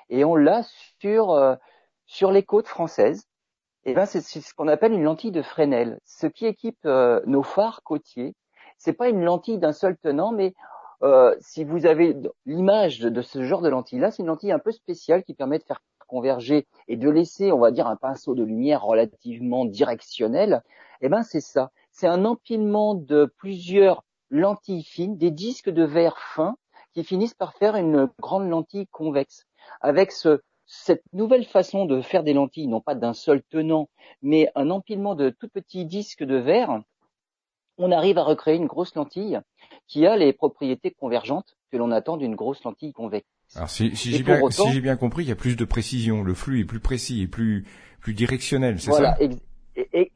et 0.09 0.25
on 0.25 0.35
l'a 0.35 0.63
sur 0.99 1.29
euh, 1.29 1.55
sur 2.07 2.31
les 2.31 2.41
côtes 2.41 2.67
françaises 2.67 3.27
eh 3.85 3.93
ben 3.93 4.05
c'est 4.05 4.21
ce 4.21 4.53
qu'on 4.53 4.67
appelle 4.67 4.93
une 4.93 5.03
lentille 5.03 5.31
de 5.31 5.41
Fresnel. 5.41 5.99
Ce 6.05 6.27
qui 6.27 6.45
équipe 6.45 6.85
euh, 6.85 7.21
nos 7.25 7.43
phares 7.43 7.83
côtiers, 7.83 8.33
c'est 8.77 8.93
pas 8.93 9.09
une 9.09 9.23
lentille 9.23 9.57
d'un 9.57 9.73
seul 9.73 9.97
tenant, 9.97 10.31
mais 10.31 10.53
euh, 11.03 11.35
si 11.41 11.65
vous 11.65 11.85
avez 11.85 12.15
l'image 12.45 12.99
de, 12.99 13.21
ce 13.21 13.43
genre 13.43 13.61
de 13.61 13.69
lentille-là, 13.69 14.11
c'est 14.11 14.23
une 14.23 14.27
lentille 14.27 14.53
un 14.53 14.59
peu 14.59 14.71
spéciale 14.71 15.23
qui 15.23 15.33
permet 15.33 15.59
de 15.59 15.63
faire 15.63 15.81
converger 16.07 16.65
et 16.87 16.95
de 16.95 17.09
laisser, 17.09 17.51
on 17.51 17.59
va 17.59 17.71
dire, 17.71 17.87
un 17.87 17.97
pinceau 17.97 18.35
de 18.35 18.43
lumière 18.43 18.83
relativement 18.83 19.65
directionnel. 19.65 20.63
Eh 21.01 21.09
ben 21.09 21.23
c'est 21.23 21.41
ça. 21.41 21.71
C'est 21.91 22.07
un 22.07 22.23
empilement 22.23 22.95
de 22.95 23.25
plusieurs 23.37 24.05
lentilles 24.29 24.83
fines, 24.83 25.17
des 25.17 25.31
disques 25.31 25.69
de 25.69 25.83
verre 25.83 26.17
fins 26.17 26.55
qui 26.93 27.03
finissent 27.03 27.33
par 27.33 27.53
faire 27.53 27.75
une 27.75 28.09
grande 28.19 28.49
lentille 28.49 28.87
convexe. 28.87 29.45
Avec 29.81 30.11
ce, 30.11 30.41
cette 30.75 31.03
nouvelle 31.13 31.45
façon 31.45 31.85
de 31.85 32.01
faire 32.01 32.23
des 32.23 32.33
lentilles, 32.33 32.67
non 32.67 32.81
pas 32.81 32.95
d'un 32.95 33.13
seul 33.13 33.43
tenant, 33.43 33.89
mais 34.23 34.49
un 34.55 34.71
empilement 34.71 35.13
de 35.13 35.29
tout 35.29 35.47
petits 35.47 35.85
disques 35.85 36.23
de 36.23 36.35
verre, 36.35 36.81
on 37.77 37.91
arrive 37.91 38.17
à 38.17 38.23
recréer 38.23 38.55
une 38.55 38.65
grosse 38.65 38.95
lentille 38.95 39.39
qui 39.87 40.07
a 40.07 40.17
les 40.17 40.33
propriétés 40.33 40.89
convergentes 40.89 41.55
que 41.71 41.77
l'on 41.77 41.91
attend 41.91 42.17
d'une 42.17 42.35
grosse 42.35 42.63
lentille 42.63 42.91
convexe. 42.91 43.27
Alors 43.55 43.69
si, 43.69 43.93
j'ai 43.93 44.23
bien, 44.23 44.41
si 44.49 44.81
bien, 44.81 44.95
compris, 44.97 45.23
il 45.23 45.29
y 45.29 45.31
a 45.31 45.35
plus 45.35 45.55
de 45.55 45.65
précision, 45.65 46.23
le 46.23 46.33
flux 46.33 46.61
est 46.61 46.65
plus 46.65 46.79
précis 46.79 47.21
et 47.21 47.27
plus, 47.27 47.65
plus 48.01 48.15
directionnel, 48.15 48.79
c'est 48.79 48.91
ça? 48.91 48.97
Voilà, 48.97 49.17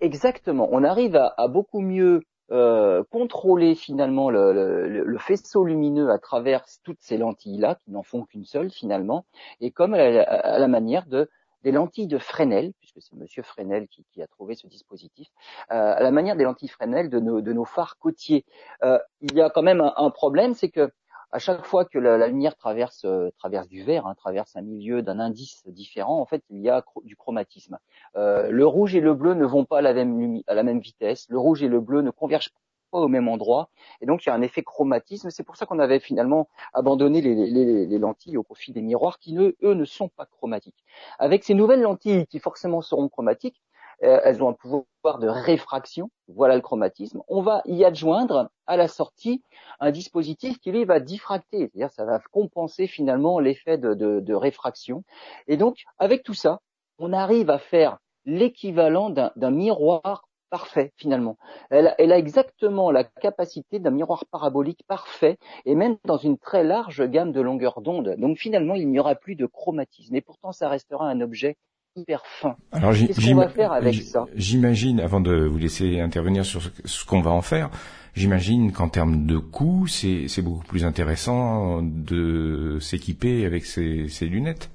exactement. 0.01 0.69
On 0.71 0.83
arrive 0.83 1.15
à 1.15 1.48
beaucoup 1.48 1.81
mieux 1.81 2.24
euh, 2.51 3.03
contrôler 3.11 3.75
finalement 3.75 4.29
le, 4.29 5.17
faisceau 5.19 5.65
lumineux 5.65 6.09
à 6.11 6.17
travers 6.17 6.63
toutes 6.83 7.01
ces 7.01 7.17
lentilles-là, 7.17 7.75
qui 7.75 7.91
n'en 7.91 8.03
font 8.03 8.23
qu'une 8.23 8.45
seule 8.45 8.71
finalement, 8.71 9.25
et 9.59 9.71
comme 9.71 9.94
à 9.94 10.57
la, 10.59 10.67
manière 10.67 11.05
de 11.05 11.29
des 11.63 11.71
lentilles 11.71 12.07
de 12.07 12.19
Fresnel, 12.19 12.71
puisque 12.79 13.01
c'est 13.01 13.15
Monsieur 13.15 13.44
Fresnel 13.44 13.88
qui, 13.89 14.21
a 14.21 14.27
trouvé 14.27 14.55
ce 14.55 14.67
dispositif, 14.67 15.27
euh, 15.71 15.95
à 15.97 16.01
la 16.01 16.11
manière 16.11 16.35
des 16.35 16.44
lentilles 16.44 16.69
Fresnel 16.69 17.09
de 17.09 17.19
nos, 17.19 17.41
de 17.41 17.51
nos 17.51 17.65
phares 17.65 17.97
côtiers. 17.97 18.45
Euh, 18.83 18.99
il 19.21 19.33
y 19.33 19.41
a 19.41 19.49
quand 19.49 19.63
même 19.63 19.81
un 19.97 20.09
problème, 20.11 20.53
c'est 20.53 20.69
que 20.69 20.91
à 21.31 21.39
chaque 21.39 21.65
fois 21.65 21.85
que 21.85 22.00
la, 22.00 22.27
lumière 22.27 22.56
traverse, 22.56 23.03
euh, 23.06 23.29
traverse 23.38 23.68
du 23.68 23.83
vert, 23.83 24.07
hein, 24.07 24.15
traverse 24.15 24.56
un 24.56 24.62
milieu 24.62 25.01
d'un 25.01 25.19
indice 25.19 25.63
différent, 25.68 26.19
en 26.19 26.25
fait, 26.25 26.44
il 26.50 26.62
y 26.62 26.69
a 26.69 26.83
du 27.03 27.15
chromatisme. 27.15 27.77
Euh, 28.15 28.50
le 28.50 28.65
rouge 28.65 28.95
et 28.95 29.01
le 29.01 29.13
bleu 29.13 29.33
ne 29.33 29.45
vont 29.45 29.65
pas 29.65 29.79
à 29.79 29.81
la, 29.81 29.94
même, 29.94 30.79
vitesse. 30.79 31.25
Le 31.29 31.38
rouge 31.38 31.63
et 31.63 31.68
le 31.68 31.81
bleu 31.81 32.01
ne 32.01 32.12
convergent 32.12 32.51
pas 32.91 33.00
au 33.00 33.09
même 33.09 33.27
endroit. 33.27 33.69
Et 34.00 34.06
donc, 34.06 34.25
il 34.25 34.29
y 34.29 34.31
a 34.31 34.35
un 34.35 34.41
effet 34.41 34.63
chromatisme. 34.63 35.29
C'est 35.29 35.44
pour 35.44 35.57
ça 35.57 35.65
qu'on 35.65 35.79
avait 35.79 36.00
finalement 36.00 36.47
abandonné 36.74 37.19
les, 37.21 37.35
les, 37.35 37.85
les, 37.85 38.00
lentilles 38.00 38.38
au 38.38 38.44
profit 38.44 38.71
des 38.71 38.81
miroirs 38.81 39.19
qui, 39.19 39.37
eux, 39.37 39.57
eux, 39.63 39.73
ne 39.73 39.83
sont 39.83 40.07
pas 40.07 40.25
chromatiques. 40.25 40.85
Avec 41.19 41.44
ces 41.44 41.54
nouvelles 41.54 41.81
lentilles 41.81 42.25
qui 42.28 42.40
forcément 42.40 42.81
seront 42.81 43.09
chromatiques, 43.09 43.61
elles 43.99 44.44
ont 44.44 44.49
un 44.49 44.54
pouvoir 44.54 44.85
de 45.19 45.27
réfraction, 45.27 46.09
voilà 46.27 46.56
le 46.56 46.61
chromatisme. 46.61 47.21
On 47.27 47.42
va 47.42 47.61
y 47.66 47.83
adjoindre 47.85 48.49
à 48.66 48.77
la 48.77 48.87
sortie 48.87 49.42
un 49.80 49.92
dispositif 49.92 50.59
qui 50.59 50.71
lui 50.71 50.85
va 50.85 50.99
diffracter, 50.99 51.69
c'est-à-dire 51.69 51.92
ça 51.92 52.06
va 52.06 52.19
compenser 52.31 52.87
finalement 52.87 53.39
l'effet 53.39 53.77
de, 53.77 54.33
réfraction. 54.33 55.04
Et 55.47 55.57
donc 55.57 55.83
avec 55.97 56.23
tout 56.23 56.33
ça, 56.33 56.59
on 56.99 57.13
arrive 57.13 57.49
à 57.49 57.59
faire 57.59 57.97
l'équivalent 58.25 59.09
d'un 59.09 59.51
miroir 59.51 60.27
parfait 60.49 60.94
finalement. 60.95 61.37
Elle, 61.69 61.94
elle, 61.97 62.11
a 62.11 62.18
exactement 62.18 62.92
la 62.92 63.04
capacité 63.04 63.80
d'un 63.80 63.92
miroir 63.92 64.25
parabolique 64.31 64.81
parfait 64.87 65.37
et 65.66 65.75
même 65.75 65.97
dans 66.06 66.18
une 66.18 66.37
très 66.37 66.63
large 66.63 67.06
gamme 67.06 67.31
de 67.31 67.42
longueur 67.42 67.81
d'onde. 67.81 68.16
Donc 68.18 68.37
finalement, 68.37 68.75
il 68.75 68.89
n'y 68.89 68.99
aura 68.99 69.16
plus 69.16 69.35
de 69.35 69.45
chromatisme 69.45 70.16
et 70.16 70.21
pourtant 70.21 70.51
ça 70.54 70.69
restera 70.69 71.09
un 71.09 71.19
objet 71.19 71.57
hyper 71.97 72.25
fin. 72.25 72.56
Alors, 72.71 72.94
Qu'est-ce 72.94 73.30
qu'on 73.30 73.35
va 73.35 73.49
faire 73.49 73.71
avec 73.71 73.95
ça? 73.95 74.25
J'imagine, 74.35 74.99
avant 74.99 75.19
de 75.19 75.33
vous 75.33 75.57
laisser 75.57 75.99
intervenir 75.99 76.45
sur 76.45 76.61
ce, 76.61 77.06
qu'on 77.06 77.21
va 77.21 77.31
en 77.31 77.42
faire, 77.42 77.69
j'imagine 78.13 78.71
qu'en 78.71 78.89
termes 78.89 79.25
de 79.25 79.37
coût, 79.37 79.87
c'est 79.87 80.42
beaucoup 80.42 80.66
plus 80.66 80.85
intéressant 80.85 81.81
de 81.81 82.77
s'équiper 82.80 83.45
avec 83.45 83.66
ces, 83.66 84.07
ces, 84.07 84.27
lunettes. 84.27 84.69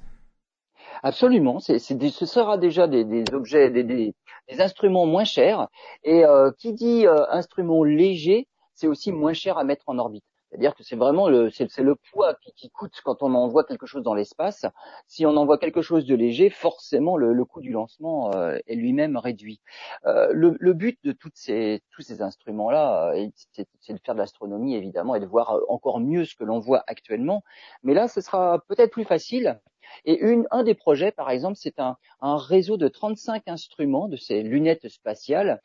Absolument, 1.01 1.59
ce 1.59 1.77
sera 1.79 2.57
déjà 2.57 2.87
des, 2.87 3.03
des 3.03 3.23
objets, 3.33 3.71
des, 3.71 3.83
des, 3.83 4.13
instruments 4.59 5.05
moins 5.05 5.25
chers. 5.25 5.67
Et 6.03 6.25
euh, 6.25 6.51
qui 6.57 6.73
dit 6.73 7.07
euh, 7.07 7.25
instrument 7.31 7.83
léger, 7.83 8.47
c'est 8.75 8.87
aussi 8.87 9.11
moins 9.11 9.33
cher 9.33 9.57
à 9.57 9.63
mettre 9.63 9.83
en 9.87 9.97
orbite. 9.97 10.23
C'est-à-dire 10.53 10.75
que 10.75 10.83
c'est 10.83 10.95
vraiment 10.95 11.29
le, 11.29 11.49
c'est, 11.49 11.79
le 11.79 11.95
poids 11.95 12.35
qui, 12.55 12.69
coûte 12.69 12.93
quand 13.03 13.23
on 13.23 13.33
envoie 13.33 13.63
quelque 13.63 13.87
chose 13.87 14.03
dans 14.03 14.13
l'espace. 14.13 14.67
Si 15.07 15.25
on 15.25 15.35
envoie 15.35 15.57
quelque 15.57 15.81
chose 15.81 16.05
de 16.05 16.13
léger, 16.13 16.51
forcément 16.51 17.17
le, 17.17 17.43
coût 17.43 17.59
du 17.59 17.71
lancement 17.71 18.31
euh, 18.35 18.59
est 18.67 18.75
lui-même 18.75 19.17
réduit. 19.17 19.61
Euh, 20.05 20.27
le, 20.31 20.73
but 20.73 20.99
de 21.03 21.11
toutes 21.11 21.37
ces, 21.37 21.81
tous 21.89 22.03
ces 22.03 22.21
instruments-là, 22.21 23.15
euh, 23.15 23.27
c'est, 23.53 23.67
de 23.93 23.99
faire 24.05 24.13
de 24.13 24.19
l'astronomie 24.19 24.75
évidemment 24.75 25.15
et 25.15 25.19
de 25.19 25.25
voir 25.25 25.59
encore 25.69 25.99
mieux 25.99 26.23
ce 26.23 26.35
que 26.35 26.43
l'on 26.43 26.59
voit 26.59 26.83
actuellement. 26.85 27.43
Mais 27.81 27.95
là, 27.95 28.07
ce 28.07 28.21
sera 28.21 28.63
peut-être 28.67 28.91
plus 28.91 29.05
facile. 29.05 29.59
Et 30.05 30.19
une, 30.19 30.47
un 30.51 30.63
des 30.63 30.75
projets, 30.75 31.11
par 31.11 31.31
exemple, 31.31 31.57
c'est 31.59 31.79
un, 31.79 31.97
un 32.21 32.37
réseau 32.37 32.77
de 32.77 32.87
35 32.87 33.47
instruments 33.47 34.07
de 34.07 34.17
ces 34.17 34.43
lunettes 34.43 34.87
spatiales 34.87 35.61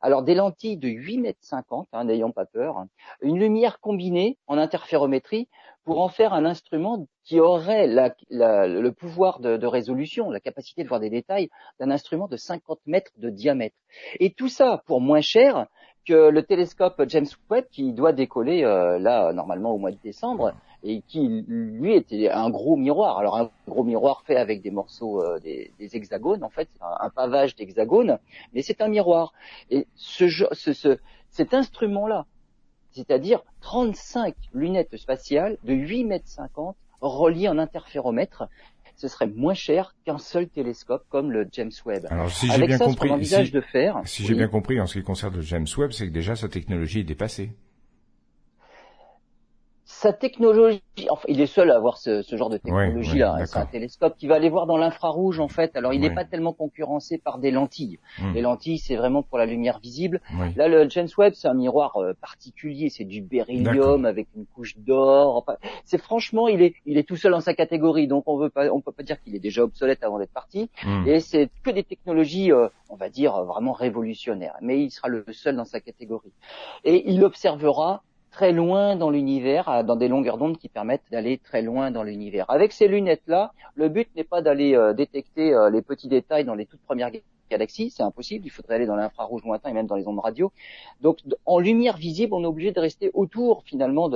Alors 0.00 0.22
des 0.22 0.34
lentilles 0.34 0.78
de 0.78 0.88
8 0.88 1.18
mètres 1.18 1.38
50, 1.42 1.88
hein, 1.92 2.04
n'ayons 2.04 2.32
pas 2.32 2.46
peur, 2.46 2.84
une 3.20 3.38
lumière 3.38 3.80
combinée 3.80 4.38
en 4.46 4.56
interférométrie 4.56 5.48
pour 5.84 6.00
en 6.00 6.08
faire 6.08 6.32
un 6.32 6.44
instrument 6.44 7.06
qui 7.24 7.40
aurait 7.40 7.86
le 7.86 8.90
pouvoir 8.90 9.40
de, 9.40 9.66
résolution, 9.66 10.30
la 10.30 10.40
capacité 10.40 10.82
de 10.82 10.88
voir 10.88 11.00
des 11.00 11.10
détails 11.10 11.50
d'un 11.78 11.90
instrument 11.90 12.28
de 12.28 12.36
50 12.36 12.80
mètres 12.86 13.12
de 13.16 13.30
diamètre. 13.30 13.76
Et 14.18 14.32
tout 14.32 14.48
ça 14.48 14.82
pour 14.86 15.00
moins 15.00 15.20
cher 15.20 15.66
que 16.06 16.30
le 16.30 16.42
télescope 16.42 17.02
James 17.08 17.26
Webb 17.50 17.66
qui 17.70 17.92
doit 17.92 18.12
décoller 18.12 18.64
euh, 18.64 18.98
là 18.98 19.32
normalement 19.32 19.72
au 19.72 19.78
mois 19.78 19.90
de 19.90 19.98
décembre 20.02 20.54
et 20.82 21.02
qui 21.02 21.44
lui 21.46 21.94
était 21.94 22.30
un 22.30 22.50
gros 22.50 22.76
miroir. 22.76 23.18
Alors 23.18 23.36
un 23.36 23.50
gros 23.68 23.84
miroir 23.84 24.22
fait 24.26 24.36
avec 24.36 24.62
des 24.62 24.70
morceaux 24.70 25.22
euh, 25.22 25.38
des, 25.40 25.72
des, 25.78 25.96
hexagones 25.96 26.42
en 26.42 26.50
fait, 26.50 26.68
un, 26.80 27.06
un 27.06 27.10
pavage 27.10 27.54
d'hexagones, 27.56 28.18
mais 28.52 28.62
c'est 28.62 28.80
un 28.80 28.88
miroir. 28.88 29.32
Et 29.70 29.86
ce, 29.94 30.28
ce, 30.52 30.72
ce 30.72 30.98
cet 31.30 31.54
instrument 31.54 32.06
là, 32.06 32.26
c'est-à-dire 32.90 33.42
35 33.60 34.34
lunettes 34.52 34.96
spatiales 34.96 35.58
de 35.64 35.74
8 35.74 36.04
mètres 36.04 36.28
50 36.28 36.76
reliées 37.00 37.48
en 37.48 37.58
interféromètre, 37.58 38.48
ce 38.96 39.08
serait 39.08 39.28
moins 39.28 39.54
cher 39.54 39.94
qu'un 40.04 40.18
seul 40.18 40.48
télescope 40.48 41.04
comme 41.08 41.32
le 41.32 41.48
James 41.52 41.70
Webb. 41.86 42.06
Alors 42.10 42.30
si 42.30 42.50
j'ai 42.50 42.66
bien 42.66 42.78
compris, 42.78 43.24
si, 43.24 43.50
de 43.50 43.60
faire, 43.60 44.02
si 44.04 44.26
j'ai 44.26 44.34
bien 44.34 44.48
compris 44.48 44.80
en 44.80 44.86
ce 44.86 44.98
qui 44.98 45.04
concerne 45.04 45.36
le 45.36 45.40
James 45.40 45.66
Webb, 45.78 45.92
c'est 45.92 46.06
que 46.06 46.12
déjà 46.12 46.36
sa 46.36 46.48
technologie 46.48 47.00
est 47.00 47.04
dépassée 47.04 47.52
sa 50.00 50.14
technologie, 50.14 50.80
enfin, 51.10 51.26
il 51.28 51.42
est 51.42 51.46
seul 51.46 51.70
à 51.70 51.76
avoir 51.76 51.98
ce, 51.98 52.22
ce 52.22 52.34
genre 52.34 52.48
de 52.48 52.56
technologie-là. 52.56 53.34
Hein. 53.34 53.44
c'est 53.44 53.58
un 53.58 53.66
télescope 53.66 54.16
qui 54.16 54.28
va 54.28 54.36
aller 54.36 54.48
voir 54.48 54.64
dans 54.64 54.78
l'infrarouge 54.78 55.40
en 55.40 55.48
fait. 55.48 55.76
Alors 55.76 55.92
il 55.92 56.00
n'est 56.00 56.14
pas 56.14 56.24
tellement 56.24 56.54
concurrencé 56.54 57.18
par 57.18 57.36
des 57.36 57.50
lentilles. 57.50 57.98
Hmm. 58.18 58.32
Les 58.32 58.40
lentilles, 58.40 58.78
c'est 58.78 58.96
vraiment 58.96 59.22
pour 59.22 59.36
la 59.36 59.44
lumière 59.44 59.78
visible. 59.78 60.22
Là, 60.56 60.68
le 60.68 60.88
James 60.88 61.08
Webb, 61.18 61.34
c'est 61.34 61.48
un 61.48 61.54
miroir 61.54 61.98
euh, 61.98 62.14
particulier. 62.18 62.88
C'est 62.88 63.04
du 63.04 63.20
beryllium 63.20 64.06
avec 64.06 64.28
une 64.34 64.46
couche 64.46 64.78
d'or. 64.78 65.36
Enfin, 65.36 65.56
c'est 65.84 66.00
franchement, 66.00 66.48
il 66.48 66.62
est, 66.62 66.74
il 66.86 66.96
est 66.96 67.06
tout 67.06 67.16
seul 67.16 67.32
dans 67.32 67.40
sa 67.40 67.52
catégorie. 67.52 68.06
Donc 68.06 68.24
on 68.26 68.38
veut 68.38 68.48
pas, 68.48 68.70
on 68.72 68.80
peut 68.80 68.92
pas 68.92 69.02
dire 69.02 69.20
qu'il 69.22 69.36
est 69.36 69.38
déjà 69.38 69.62
obsolète 69.62 70.02
avant 70.02 70.18
d'être 70.18 70.32
parti. 70.32 70.70
Hmm. 70.82 71.06
Et 71.06 71.20
c'est 71.20 71.50
que 71.62 71.70
des 71.70 71.84
technologies, 71.84 72.52
euh, 72.52 72.68
on 72.88 72.96
va 72.96 73.10
dire 73.10 73.44
vraiment 73.44 73.72
révolutionnaires. 73.72 74.54
Mais 74.62 74.82
il 74.82 74.90
sera 74.90 75.08
le 75.08 75.26
seul 75.30 75.56
dans 75.56 75.66
sa 75.66 75.80
catégorie. 75.80 76.32
Et 76.84 77.10
il 77.10 77.22
observera 77.22 78.02
très 78.30 78.52
loin 78.52 78.96
dans 78.96 79.10
l'univers, 79.10 79.84
dans 79.84 79.96
des 79.96 80.08
longueurs 80.08 80.38
d'onde 80.38 80.58
qui 80.58 80.68
permettent 80.68 81.04
d'aller 81.10 81.38
très 81.38 81.62
loin 81.62 81.90
dans 81.90 82.02
l'univers. 82.02 82.48
Avec 82.48 82.72
ces 82.72 82.88
lunettes-là, 82.88 83.52
le 83.74 83.88
but 83.88 84.08
n'est 84.16 84.24
pas 84.24 84.42
d'aller 84.42 84.74
euh, 84.74 84.92
détecter 84.92 85.52
euh, 85.52 85.70
les 85.70 85.82
petits 85.82 86.08
détails 86.08 86.44
dans 86.44 86.54
les 86.54 86.66
toutes 86.66 86.82
premières 86.82 87.10
galaxies, 87.50 87.90
c'est 87.90 88.04
impossible, 88.04 88.46
il 88.46 88.50
faudrait 88.50 88.76
aller 88.76 88.86
dans 88.86 88.94
l'infrarouge 88.94 89.42
lointain 89.44 89.70
et 89.70 89.72
même 89.72 89.88
dans 89.88 89.96
les 89.96 90.06
ondes 90.06 90.20
radio. 90.20 90.52
Donc 91.00 91.18
en 91.44 91.58
lumière 91.58 91.96
visible, 91.96 92.32
on 92.34 92.44
est 92.44 92.46
obligé 92.46 92.70
de 92.70 92.80
rester 92.80 93.10
autour 93.12 93.64
finalement 93.64 94.08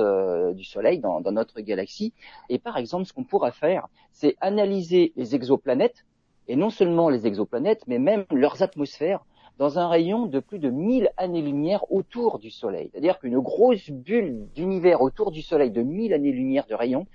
du 0.53 0.63
Soleil 0.63 0.99
dans, 0.99 1.19
dans 1.19 1.33
notre 1.33 1.59
galaxie. 1.59 2.13
Et 2.47 2.59
par 2.59 2.77
exemple, 2.77 3.05
ce 3.05 3.11
qu'on 3.11 3.25
pourra 3.25 3.51
faire, 3.51 3.89
c'est 4.13 4.37
analyser 4.39 5.11
les 5.17 5.35
exoplanètes, 5.35 6.05
et 6.47 6.55
non 6.55 6.69
seulement 6.69 7.09
les 7.09 7.27
exoplanètes, 7.27 7.83
mais 7.87 7.99
même 7.99 8.25
leurs 8.31 8.61
atmosphères 8.61 9.25
dans 9.57 9.79
un 9.79 9.87
rayon 9.87 10.25
de 10.25 10.39
plus 10.39 10.59
de 10.59 10.69
1000 10.69 11.09
années-lumière 11.17 11.91
autour 11.91 12.39
du 12.39 12.51
Soleil. 12.51 12.89
C'est-à-dire 12.91 13.19
qu'une 13.19 13.39
grosse 13.39 13.89
bulle 13.89 14.47
d'univers 14.53 15.01
autour 15.01 15.31
du 15.31 15.41
Soleil 15.41 15.71
de 15.71 15.81
1000 15.81 16.13
années-lumière 16.13 16.65
de 16.67 16.75
rayon, 16.75 17.07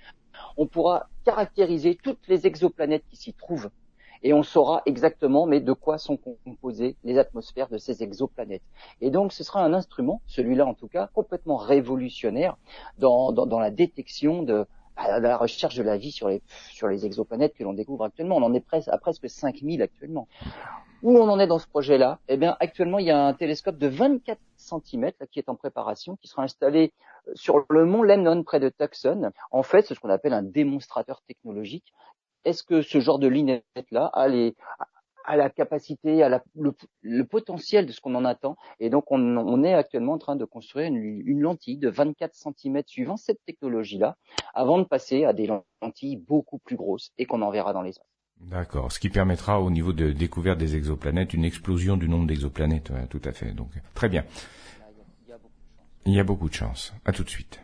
on 0.57 0.65
pourra 0.65 1.09
caractériser 1.23 1.95
toutes 1.95 2.27
les 2.27 2.47
exoplanètes 2.47 3.03
qui 3.09 3.15
s'y 3.15 3.33
trouvent 3.33 3.69
et 4.23 4.33
on 4.33 4.43
saura 4.43 4.81
exactement 4.85 5.45
mais 5.45 5.59
de 5.61 5.73
quoi 5.73 5.97
sont 5.97 6.17
composées 6.17 6.95
les 7.03 7.17
atmosphères 7.17 7.69
de 7.69 7.77
ces 7.77 8.03
exoplanètes. 8.03 8.63
Et 9.01 9.09
donc 9.09 9.33
ce 9.33 9.43
sera 9.43 9.63
un 9.63 9.73
instrument, 9.73 10.21
celui-là 10.25 10.65
en 10.65 10.73
tout 10.73 10.87
cas, 10.87 11.09
complètement 11.13 11.57
révolutionnaire 11.57 12.57
dans, 12.97 13.31
dans, 13.31 13.45
dans 13.45 13.59
la 13.59 13.71
détection 13.71 14.43
de, 14.43 14.65
à 15.09 15.19
la 15.19 15.37
recherche 15.37 15.75
de 15.75 15.83
la 15.83 15.97
vie 15.97 16.11
sur 16.11 16.29
les, 16.29 16.41
sur 16.69 16.87
les 16.87 17.05
exoplanètes 17.05 17.53
que 17.53 17.63
l'on 17.63 17.73
découvre 17.73 18.05
actuellement. 18.05 18.37
On 18.37 18.43
en 18.43 18.53
est 18.53 18.61
presque 18.61 18.87
à 18.89 18.97
presque 18.97 19.29
5000 19.29 19.81
actuellement. 19.81 20.27
Où 21.03 21.17
on 21.17 21.27
en 21.29 21.39
est 21.39 21.47
dans 21.47 21.57
ce 21.57 21.67
projet-là? 21.67 22.19
Eh 22.27 22.37
bien, 22.37 22.55
actuellement, 22.59 22.99
il 22.99 23.07
y 23.07 23.11
a 23.11 23.25
un 23.25 23.33
télescope 23.33 23.77
de 23.77 23.87
24 23.87 24.39
cm 24.57 25.11
qui 25.31 25.39
est 25.39 25.49
en 25.49 25.55
préparation, 25.55 26.15
qui 26.17 26.27
sera 26.27 26.43
installé 26.43 26.93
euh, 27.27 27.31
sur 27.33 27.65
le 27.69 27.85
mont 27.85 28.03
Lennon 28.03 28.43
près 28.43 28.59
de 28.59 28.69
Tucson. 28.69 29.31
En 29.49 29.63
fait, 29.63 29.87
c'est 29.87 29.95
ce 29.95 29.99
qu'on 29.99 30.09
appelle 30.09 30.33
un 30.33 30.43
démonstrateur 30.43 31.21
technologique. 31.27 31.93
Est-ce 32.45 32.63
que 32.63 32.81
ce 32.81 32.99
genre 32.99 33.17
de 33.17 33.27
lunette-là 33.27 34.05
a, 34.13 34.27
les, 34.27 34.55
à 35.25 35.35
la 35.35 35.49
capacité, 35.49 36.23
à 36.23 36.29
la, 36.29 36.43
le, 37.01 37.25
potentiel 37.25 37.85
de 37.85 37.91
ce 37.91 38.01
qu'on 38.01 38.15
en 38.15 38.25
attend. 38.25 38.57
Et 38.79 38.89
donc, 38.89 39.11
on, 39.11 39.37
on, 39.37 39.63
est 39.63 39.73
actuellement 39.73 40.13
en 40.13 40.17
train 40.17 40.35
de 40.35 40.45
construire 40.45 40.87
une, 40.87 41.21
une 41.25 41.41
lentille 41.41 41.77
de 41.77 41.89
24 41.89 42.33
cm 42.33 42.81
suivant 42.85 43.17
cette 43.17 43.43
technologie-là, 43.45 44.17
avant 44.53 44.79
de 44.79 44.83
passer 44.83 45.25
à 45.25 45.33
des 45.33 45.47
lentilles 45.81 46.17
beaucoup 46.17 46.59
plus 46.59 46.75
grosses 46.75 47.11
et 47.17 47.25
qu'on 47.25 47.41
enverra 47.41 47.73
dans 47.73 47.81
les 47.81 47.89
espaces. 47.89 48.07
D'accord. 48.41 48.91
Ce 48.91 48.99
qui 48.99 49.09
permettra 49.09 49.61
au 49.61 49.69
niveau 49.69 49.93
de 49.93 50.11
découverte 50.11 50.57
des 50.57 50.75
exoplanètes 50.75 51.33
une 51.33 51.45
explosion 51.45 51.95
du 51.95 52.09
nombre 52.09 52.25
d'exoplanètes. 52.27 52.89
Ouais, 52.89 53.05
tout 53.07 53.21
à 53.23 53.31
fait. 53.31 53.51
Donc, 53.51 53.69
très 53.93 54.09
bien. 54.09 54.25
Il 56.05 56.13
y 56.13 56.19
a 56.19 56.23
beaucoup 56.23 56.49
de 56.49 56.53
chance. 56.53 56.93
À 57.05 57.11
tout 57.11 57.23
de 57.23 57.29
suite. 57.29 57.61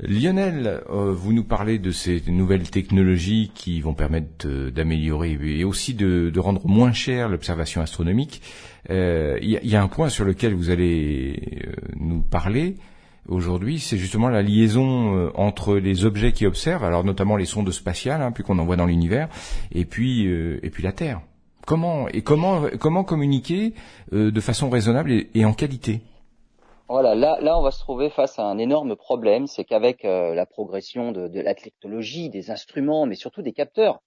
Lionel, 0.00 0.82
euh, 0.90 1.12
vous 1.12 1.32
nous 1.32 1.44
parlez 1.44 1.78
de 1.78 1.90
ces 1.90 2.22
nouvelles 2.26 2.68
technologies 2.68 3.52
qui 3.54 3.80
vont 3.80 3.94
permettre 3.94 4.48
d'améliorer 4.70 5.38
et 5.40 5.64
aussi 5.64 5.94
de, 5.94 6.32
rendre 6.38 6.66
moins 6.66 6.92
cher 6.92 7.28
l'observation 7.28 7.82
astronomique. 7.82 8.42
Euh, 8.90 9.38
il 9.40 9.50
y, 9.50 9.76
a 9.76 9.82
un 9.82 9.88
point 9.88 10.08
sur 10.08 10.24
lequel 10.24 10.54
vous 10.54 10.70
allez 10.70 11.62
euh, 11.66 11.72
nous 11.96 12.20
parler 12.20 12.76
aujourd'hui, 13.28 13.78
c'est 13.78 13.98
justement 13.98 14.28
la 14.28 14.42
liaison 14.42 15.30
entre 15.36 15.76
les 15.76 16.04
objets 16.04 16.32
qui 16.32 16.46
observent, 16.46 16.82
alors 16.82 17.04
notamment 17.04 17.36
les 17.36 17.44
sondes 17.44 17.70
spatiales, 17.70 18.20
hein, 18.20 18.32
qu'on 18.32 18.58
envoie 18.58 18.74
dans 18.74 18.86
l'univers, 18.86 19.28
et 19.70 19.84
puis 19.84 20.28
la 20.82 20.90
Terre. 20.90 21.20
Comment 21.64 22.08
et 22.08 22.22
comment 22.22 23.04
communiquer 23.04 23.74
de 24.10 24.40
façon 24.40 24.68
raisonnable 24.70 25.12
et 25.32 25.44
en 25.44 25.52
qualité? 25.52 26.00
Voilà, 26.92 27.14
là, 27.14 27.38
là, 27.40 27.58
on 27.58 27.62
va 27.62 27.70
se 27.70 27.78
trouver 27.78 28.10
face 28.10 28.38
à 28.38 28.44
un 28.44 28.58
énorme 28.58 28.96
problème, 28.96 29.46
c'est 29.46 29.64
qu'avec 29.64 30.04
euh, 30.04 30.34
la 30.34 30.44
progression 30.44 31.10
de, 31.10 31.26
de 31.26 31.40
la 31.40 31.54
des 31.54 32.50
instruments, 32.50 33.06
mais 33.06 33.14
surtout 33.14 33.40
des 33.40 33.54
capteurs, 33.54 34.02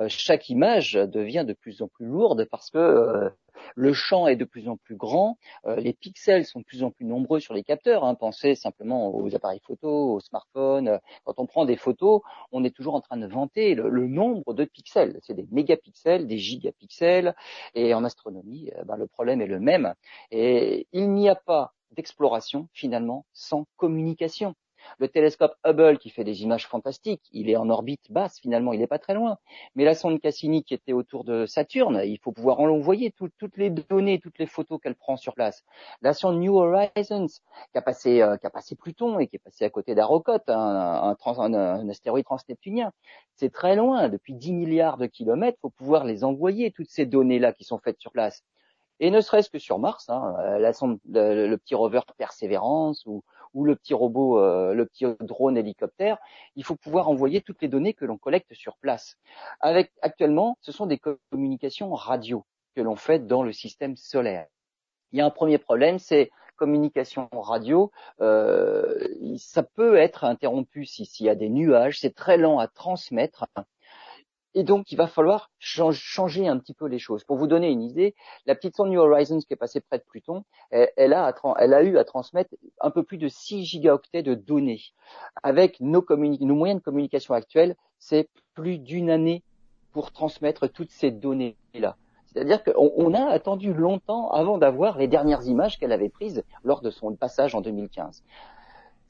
euh, 0.00 0.06
chaque 0.08 0.48
image 0.48 0.94
devient 0.94 1.44
de 1.46 1.52
plus 1.52 1.82
en 1.82 1.88
plus 1.88 2.06
lourde 2.06 2.48
parce 2.50 2.70
que 2.70 2.78
euh, 2.78 3.28
le 3.74 3.92
champ 3.92 4.28
est 4.28 4.36
de 4.36 4.46
plus 4.46 4.70
en 4.70 4.78
plus 4.78 4.96
grand, 4.96 5.36
les 5.76 5.92
pixels 5.92 6.46
sont 6.46 6.60
de 6.60 6.64
plus 6.64 6.82
en 6.82 6.90
plus 6.90 7.04
nombreux 7.04 7.38
sur 7.38 7.52
les 7.52 7.62
capteurs. 7.62 8.02
Hein. 8.02 8.14
Pensez 8.14 8.54
simplement 8.54 9.14
aux 9.14 9.34
appareils 9.36 9.60
photo, 9.66 10.14
aux 10.14 10.20
smartphones. 10.20 11.00
Quand 11.24 11.34
on 11.36 11.46
prend 11.46 11.66
des 11.66 11.76
photos, 11.76 12.22
on 12.50 12.64
est 12.64 12.74
toujours 12.74 12.94
en 12.94 13.02
train 13.02 13.18
de 13.18 13.26
vanter 13.26 13.74
le, 13.74 14.06
nombre 14.06 14.54
de 14.54 14.64
pixels. 14.64 15.18
C'est 15.22 15.34
des 15.34 15.46
mégapixels, 15.50 16.26
des 16.26 16.38
gigapixels. 16.38 17.34
Et 17.74 17.92
en 17.92 18.04
astronomie, 18.04 18.70
ben, 18.86 18.96
le 18.96 19.06
problème 19.06 19.42
est 19.42 19.46
le 19.46 19.60
même. 19.60 19.94
Et 20.30 20.88
il 20.92 21.12
n'y 21.12 21.28
a 21.28 21.36
pas 21.36 21.74
d'exploration 21.92 22.68
finalement 22.72 23.26
sans 23.32 23.66
communication. 23.76 24.54
Le 24.98 25.08
télescope 25.08 25.54
Hubble 25.64 25.98
qui 25.98 26.10
fait 26.10 26.24
des 26.24 26.42
images 26.42 26.66
fantastiques, 26.66 27.22
il 27.32 27.50
est 27.50 27.56
en 27.56 27.70
orbite 27.70 28.10
basse 28.10 28.38
finalement, 28.40 28.72
il 28.72 28.80
n'est 28.80 28.86
pas 28.86 28.98
très 28.98 29.14
loin. 29.14 29.38
Mais 29.74 29.84
la 29.84 29.94
sonde 29.94 30.20
Cassini 30.20 30.64
qui 30.64 30.74
était 30.74 30.92
autour 30.92 31.24
de 31.24 31.46
Saturne, 31.46 32.02
il 32.04 32.18
faut 32.18 32.32
pouvoir 32.32 32.60
envoyer 32.60 33.12
toutes 33.12 33.56
les 33.56 33.70
données, 33.70 34.18
toutes 34.20 34.38
les 34.38 34.46
photos 34.46 34.80
qu'elle 34.82 34.94
prend 34.94 35.16
sur 35.16 35.34
place. 35.34 35.64
La 36.00 36.12
sonde 36.12 36.40
New 36.40 36.56
Horizons 36.56 37.26
qui 37.26 37.78
a 37.78 37.82
passé, 37.82 38.22
euh, 38.22 38.36
qui 38.36 38.46
a 38.46 38.50
passé 38.50 38.74
Pluton 38.76 39.18
et 39.18 39.28
qui 39.28 39.36
est 39.36 39.42
passé 39.44 39.64
à 39.64 39.70
côté 39.70 39.94
d'Arrokoth, 39.94 40.48
un, 40.48 41.16
un, 41.16 41.54
un, 41.54 41.88
astéroïde 41.88 42.24
transneptunien, 42.24 42.92
c'est 43.36 43.50
très 43.50 43.76
loin, 43.76 44.08
depuis 44.08 44.34
10 44.34 44.52
milliards 44.52 44.98
de 44.98 45.06
kilomètres, 45.06 45.58
il 45.58 45.62
faut 45.62 45.70
pouvoir 45.70 46.04
les 46.04 46.24
envoyer 46.24 46.70
toutes 46.70 46.90
ces 46.90 47.06
données-là 47.06 47.52
qui 47.52 47.64
sont 47.64 47.78
faites 47.78 48.00
sur 48.00 48.12
place 48.12 48.42
et 49.02 49.10
ne 49.10 49.20
serait-ce 49.20 49.50
que 49.50 49.58
sur 49.58 49.80
Mars, 49.80 50.08
hein, 50.08 50.36
euh, 50.38 50.58
la 50.60 50.72
sonde, 50.72 51.00
le, 51.08 51.56
petit 51.56 51.74
rover 51.74 52.02
Perseverance 52.16 53.04
ou, 53.04 53.24
ou 53.52 53.64
le 53.64 53.74
petit 53.74 53.94
robot, 53.94 54.38
euh, 54.38 54.74
le 54.74 54.86
petit 54.86 55.04
drone 55.18 55.56
hélicoptère, 55.56 56.18
il 56.54 56.62
faut 56.62 56.76
pouvoir 56.76 57.08
envoyer 57.08 57.40
toutes 57.40 57.60
les 57.62 57.66
données 57.66 57.94
que 57.94 58.04
l'on 58.04 58.16
collecte 58.16 58.54
sur 58.54 58.76
place. 58.76 59.16
Avec 59.58 59.90
actuellement, 60.02 60.56
ce 60.60 60.70
sont 60.70 60.86
des 60.86 61.00
communications 61.32 61.92
radio 61.92 62.46
que 62.76 62.80
l'on 62.80 62.94
fait 62.94 63.26
dans 63.26 63.42
le 63.42 63.52
système 63.52 63.96
solaire. 63.96 64.46
Il 65.10 65.18
y 65.18 65.20
a 65.20 65.26
un 65.26 65.30
premier 65.30 65.58
problème, 65.58 65.98
c'est 65.98 66.30
communication 66.54 67.28
radio, 67.32 67.90
euh, 68.20 69.08
ça 69.36 69.64
peut 69.64 69.96
être 69.96 70.22
interrompu 70.22 70.86
s'il 70.86 71.26
y 71.26 71.28
a 71.28 71.34
des 71.34 71.48
nuages, 71.48 71.98
c'est 71.98 72.14
très 72.14 72.36
lent 72.36 72.60
à 72.60 72.68
transmettre. 72.68 73.46
Et 74.54 74.64
donc, 74.64 74.92
il 74.92 74.96
va 74.96 75.06
falloir 75.06 75.50
changer 75.58 76.46
un 76.46 76.58
petit 76.58 76.74
peu 76.74 76.86
les 76.86 76.98
choses. 76.98 77.24
Pour 77.24 77.36
vous 77.36 77.46
donner 77.46 77.70
une 77.70 77.82
idée, 77.82 78.14
la 78.46 78.54
petite 78.54 78.76
sonde 78.76 78.90
New 78.90 79.00
Horizons 79.00 79.38
qui 79.38 79.52
est 79.52 79.56
passée 79.56 79.80
près 79.80 79.98
de 79.98 80.04
Pluton, 80.04 80.44
elle, 80.70 81.14
a, 81.14 81.34
elle 81.58 81.74
a 81.74 81.82
eu 81.82 81.96
à 81.96 82.04
transmettre 82.04 82.54
un 82.80 82.90
peu 82.90 83.02
plus 83.02 83.18
de 83.18 83.28
6 83.28 83.64
gigaoctets 83.64 84.22
de 84.22 84.34
données. 84.34 84.82
Avec 85.42 85.80
nos, 85.80 86.04
nos 86.10 86.54
moyens 86.54 86.80
de 86.80 86.84
communication 86.84 87.34
actuels, 87.34 87.76
c'est 87.98 88.28
plus 88.54 88.78
d'une 88.78 89.10
année 89.10 89.42
pour 89.92 90.12
transmettre 90.12 90.70
toutes 90.70 90.90
ces 90.90 91.10
données-là. 91.10 91.96
C'est-à-dire 92.26 92.62
qu'on 92.64 93.14
a 93.14 93.26
attendu 93.26 93.74
longtemps 93.74 94.30
avant 94.30 94.56
d'avoir 94.56 94.96
les 94.96 95.08
dernières 95.08 95.44
images 95.44 95.78
qu'elle 95.78 95.92
avait 95.92 96.08
prises 96.08 96.42
lors 96.64 96.80
de 96.80 96.90
son 96.90 97.14
passage 97.14 97.54
en 97.54 97.60
2015. 97.60 98.22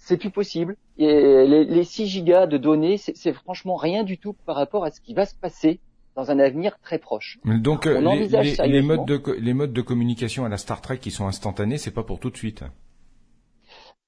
C'est 0.05 0.17
plus 0.17 0.31
possible. 0.31 0.77
Et 0.99 1.47
les, 1.47 1.85
6 1.85 2.09
gigas 2.09 2.47
de 2.47 2.59
données, 2.59 2.97
c'est 2.99 3.33
franchement 3.33 3.77
rien 3.77 4.03
du 4.03 4.19
tout 4.19 4.33
par 4.33 4.57
rapport 4.57 4.85
à 4.85 4.91
ce 4.91 5.01
qui 5.01 5.15
va 5.15 5.27
se 5.27 5.35
passer 5.37 5.79
dans 6.17 6.33
un 6.33 6.41
avenir 6.41 6.79
très 6.81 6.99
proche. 6.99 7.39
Donc 7.45 7.87
euh, 7.87 8.01
les, 8.01 8.83
modes 8.83 9.07
de, 9.07 9.33
les 9.39 9.55
modes 9.55 9.73
de 9.73 9.81
communication 9.81 10.45
à 10.45 10.49
la 10.49 10.57
Star 10.57 10.81
Trek 10.81 10.99
qui 10.99 11.13
sont 11.13 11.27
instantanés, 11.27 11.79
c'est 11.79 11.93
pas 11.93 12.03
pour 12.03 12.19
tout 12.19 12.31
de 12.31 12.37
suite. 12.37 12.65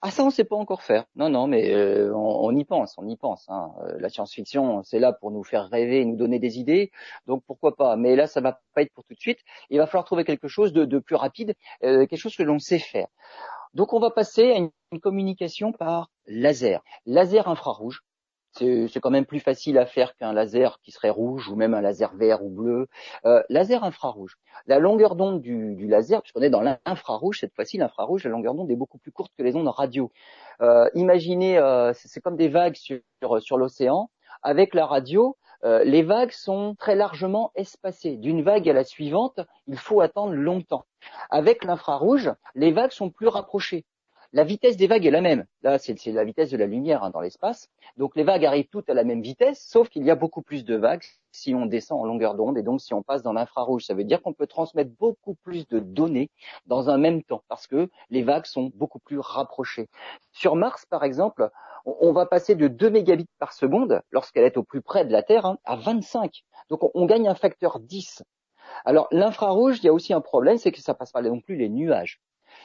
Ah 0.03 0.11
ça 0.11 0.23
on 0.25 0.31
sait 0.31 0.45
pas 0.45 0.57
encore 0.57 0.83
faire. 0.83 1.05
Non 1.15 1.31
non 1.31 1.47
mais 1.47 1.73
euh, 1.73 2.13
on, 2.15 2.55
y 2.55 2.65
pense, 2.65 2.97
on 2.99 3.09
y 3.09 3.17
pense. 3.17 3.47
Hein. 3.49 3.71
Euh, 3.87 3.97
la 4.01 4.11
science-fiction 4.11 4.83
c'est 4.83 4.99
là 4.99 5.15
pour 5.15 5.31
nous 5.31 5.45
faire 5.45 5.71
rêver, 5.71 6.05
nous 6.05 6.17
donner 6.17 6.41
des 6.41 6.59
idées. 6.59 6.91
Donc 7.27 7.43
pourquoi 7.47 7.75
pas? 7.75 7.97
Mais 7.97 8.17
là 8.17 8.27
ça 8.27 8.43
va 8.43 8.61
pas 8.75 8.83
être 8.83 8.93
pour 8.93 9.05
tout 9.05 9.15
de 9.15 9.21
suite. 9.21 9.39
Il 9.71 9.79
va 9.79 9.87
falloir 9.87 10.05
trouver 10.05 10.25
quelque 10.25 10.49
chose 10.49 10.75
de, 10.75 10.99
plus 10.99 11.17
rapide, 11.17 11.55
quelque 11.81 12.17
chose 12.17 12.37
que 12.37 12.43
l'on 12.43 12.59
sait 12.59 12.81
faire. 12.81 13.07
Donc 13.75 13.93
on 13.93 14.01
va 14.01 14.11
passer 14.11 14.53
à 14.53 14.57
une 14.57 15.01
communication 15.01 15.73
par 15.73 16.11
laser, 16.27 16.83
laser 17.07 17.49
infrarouge 17.49 18.03
c'est 18.57 19.01
quand 19.01 19.11
même 19.11 19.27
plus 19.27 19.41
facile 19.41 19.79
à 19.79 19.87
faire 19.87 20.15
qu'un 20.17 20.33
laser 20.33 20.79
qui 20.83 20.93
serait 20.93 21.11
rouge 21.11 21.49
ou 21.49 21.57
même 21.57 21.75
un 21.75 21.81
laser 21.81 22.15
vert 22.15 22.45
ou 22.45 22.51
bleu. 22.51 22.89
Euh, 23.25 23.43
laser 23.49 23.83
infrarouge. 23.83 24.37
La 24.67 24.79
longueur 24.79 25.17
d'onde 25.17 25.41
du, 25.41 25.75
du, 25.75 25.89
laser, 25.89 26.23
puisqu'on 26.23 26.43
est 26.43 26.51
dans 26.51 26.61
l'infrarouge, 26.61 27.41
cette 27.41 27.55
fois-ci 27.55 27.79
l'infrarouge, 27.79 28.25
la 28.25 28.31
longueur 28.31 28.55
d'onde 28.55 28.71
est 28.71 28.77
beaucoup 28.77 28.99
plus 28.99 29.11
courte 29.11 29.33
que 29.37 29.43
les 29.43 29.57
ondes 29.57 29.69
radio. 29.69 30.11
Euh, 30.61 30.89
imaginez, 30.95 31.59
euh, 31.59 31.93
c'est 31.95 32.21
comme 32.21 32.37
des 32.37 32.49
vagues 32.49 32.77
sur, 32.77 33.01
sur 33.41 33.59
l'océan. 33.59 34.11
Avec 34.43 34.75
la 34.75 34.87
radio, 34.87 35.37
euh, 35.65 35.83
les 35.85 36.03
vagues 36.03 36.33
sont 36.33 36.75
très 36.79 36.95
largement 36.95 37.51
espacées. 37.55 38.17
D'une 38.17 38.43
vague 38.43 38.69
à 38.69 38.73
la 38.73 38.85
suivante, 38.85 39.41
il 39.67 39.79
faut 39.79 40.01
attendre 40.01 40.35
longtemps. 40.35 40.85
Avec 41.31 41.65
l'infrarouge, 41.65 42.33
les 42.55 42.73
vagues 42.73 42.93
sont 42.93 43.11
plus 43.11 43.29
rapprochées. 43.29 43.85
La 44.37 44.43
vitesse 44.43 44.77
des 44.77 44.89
vagues 44.89 45.07
est 45.07 45.13
la 45.13 45.21
même. 45.21 45.47
Là, 45.63 45.79
c'est 45.79 45.95
la 46.07 46.25
vitesse 46.25 46.51
de 46.51 46.57
la 46.57 46.67
lumière 46.67 47.05
hein, 47.05 47.11
dans 47.11 47.21
l'espace. 47.21 47.69
Donc 47.97 48.17
les 48.17 48.25
vagues 48.25 48.45
arrivent 48.45 48.67
toutes 48.67 48.91
à 48.91 48.95
la 48.95 49.05
même 49.05 49.23
vitesse, 49.23 49.65
sauf 49.65 49.89
qu'il 49.89 50.03
y 50.03 50.11
a 50.11 50.17
beaucoup 50.17 50.43
plus 50.43 50.65
de 50.65 50.75
vagues 50.75 51.05
si 51.31 51.55
on 51.55 51.67
descend 51.67 52.01
en 52.01 52.05
longueur 52.05 52.35
d'onde 52.35 52.59
et 52.59 52.65
donc 52.65 52.81
si 52.81 52.95
on 52.95 53.05
passe 53.05 53.23
dans 53.23 53.33
l'infrarouge. 53.33 53.85
Ça 53.85 53.95
veut 53.95 54.03
dire 54.03 54.21
qu'on 54.23 54.33
peut 54.33 54.49
transmettre 54.49 54.91
beaucoup 54.99 55.37
plus 55.37 55.69
de 55.69 55.79
données 55.79 56.31
dans 56.67 56.91
un 56.91 56.99
même 56.99 57.23
temps 57.23 57.45
parce 57.47 57.69
que 57.69 57.89
les 58.11 58.25
vagues 58.25 58.47
sont 58.47 58.73
beaucoup 58.75 58.99
plus 58.99 59.21
rapprochées. 59.21 59.87
Sur 60.33 60.57
Mars, 60.57 60.85
par 60.85 61.05
exemple, 61.05 61.49
on 61.85 62.11
va 62.11 62.27
passer 62.27 62.57
de 62.57 62.67
2 62.67 62.91
mégabits 62.91 63.29
par 63.39 63.53
seconde 63.53 64.03
lorsqu'elle 64.11 64.47
est 64.47 64.57
au 64.57 64.65
plus 64.65 64.83
près 64.83 65.05
de 65.05 65.13
la 65.13 65.23
Terre 65.23 65.47
hein, 65.47 65.59
à 65.65 65.77
25. 65.77 66.43
Donc 66.71 66.81
on 66.93 67.07
gagne 67.07 67.29
un 67.29 67.37
facteur 67.37 67.79
10. 67.79 68.25
Alors 68.85 69.07
l'infrarouge, 69.13 69.79
il 69.79 69.87
y 69.87 69.89
a 69.89 69.93
aussi 69.93 70.13
un 70.13 70.21
problème, 70.21 70.59
c'est 70.59 70.73
que 70.73 70.81
ça 70.81 70.93
passe 70.93 71.13
pas 71.13 71.23
non 71.23 71.39
plus 71.41 71.55
les 71.55 71.69
nuages. 71.69 72.21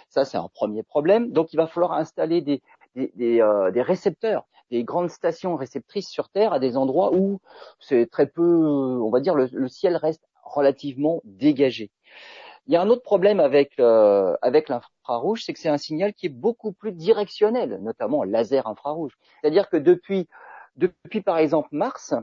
Ça, 0.09 0.25
c'est 0.25 0.37
un 0.37 0.47
premier 0.47 0.83
problème. 0.83 1.31
Donc, 1.31 1.53
il 1.53 1.57
va 1.57 1.67
falloir 1.67 1.93
installer 1.93 2.41
des, 2.41 2.61
des, 2.95 3.41
euh, 3.41 3.71
des, 3.71 3.81
récepteurs, 3.81 4.45
des 4.71 4.83
grandes 4.83 5.09
stations 5.09 5.55
réceptrices 5.55 6.09
sur 6.09 6.29
Terre 6.29 6.53
à 6.53 6.59
des 6.59 6.77
endroits 6.77 7.13
où 7.13 7.39
c'est 7.79 8.09
très 8.09 8.27
peu, 8.27 8.41
on 8.43 9.09
va 9.09 9.19
dire, 9.19 9.35
le, 9.35 9.67
ciel 9.67 9.95
reste 9.95 10.23
relativement 10.43 11.21
dégagé. 11.23 11.91
Il 12.67 12.73
y 12.73 12.75
a 12.75 12.81
un 12.81 12.89
autre 12.89 13.01
problème 13.01 13.39
avec, 13.39 13.79
euh, 13.79 14.35
avec 14.41 14.69
l'infrarouge, 14.69 15.43
c'est 15.43 15.53
que 15.53 15.59
c'est 15.59 15.69
un 15.69 15.77
signal 15.77 16.13
qui 16.13 16.27
est 16.27 16.29
beaucoup 16.29 16.71
plus 16.71 16.91
directionnel, 16.91 17.79
notamment 17.81 18.23
laser 18.23 18.67
infrarouge. 18.67 19.17
C'est-à-dire 19.41 19.69
que 19.69 19.77
depuis, 19.77 20.27
depuis 20.75 21.21
par 21.21 21.39
exemple 21.39 21.69
Mars, 21.71 22.13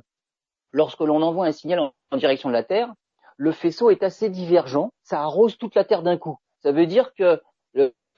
lorsque 0.73 1.01
l'on 1.01 1.23
envoie 1.23 1.47
un 1.47 1.53
signal 1.53 1.81
en 1.81 2.17
direction 2.17 2.49
de 2.49 2.55
la 2.55 2.63
Terre, 2.63 2.93
le 3.37 3.53
faisceau 3.53 3.91
est 3.91 4.03
assez 4.03 4.31
divergent, 4.31 4.91
ça 5.03 5.21
arrose 5.21 5.59
toute 5.59 5.75
la 5.75 5.85
Terre 5.85 6.03
d'un 6.03 6.17
coup. 6.17 6.39
Ça 6.63 6.73
veut 6.73 6.87
dire 6.87 7.13
que 7.15 7.41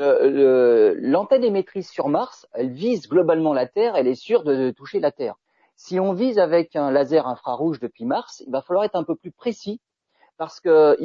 l'antenne 0.00 1.44
émettrice 1.44 1.90
sur 1.90 2.08
Mars, 2.08 2.46
elle 2.52 2.70
vise 2.70 3.08
globalement 3.08 3.52
la 3.52 3.66
Terre, 3.66 3.96
elle 3.96 4.06
est 4.06 4.14
sûre 4.14 4.44
de, 4.44 4.70
toucher 4.70 5.00
la 5.00 5.10
Terre. 5.10 5.34
Si 5.76 6.00
on 6.00 6.12
vise 6.12 6.38
avec 6.38 6.76
un 6.76 6.90
laser 6.90 7.26
infrarouge 7.26 7.78
depuis 7.80 8.04
Mars, 8.04 8.42
il 8.46 8.50
va 8.50 8.62
falloir 8.62 8.84
être 8.84 8.96
un 8.96 9.04
peu 9.04 9.14
plus 9.14 9.30
précis 9.30 9.80
parce 10.36 10.60
que 10.60 10.96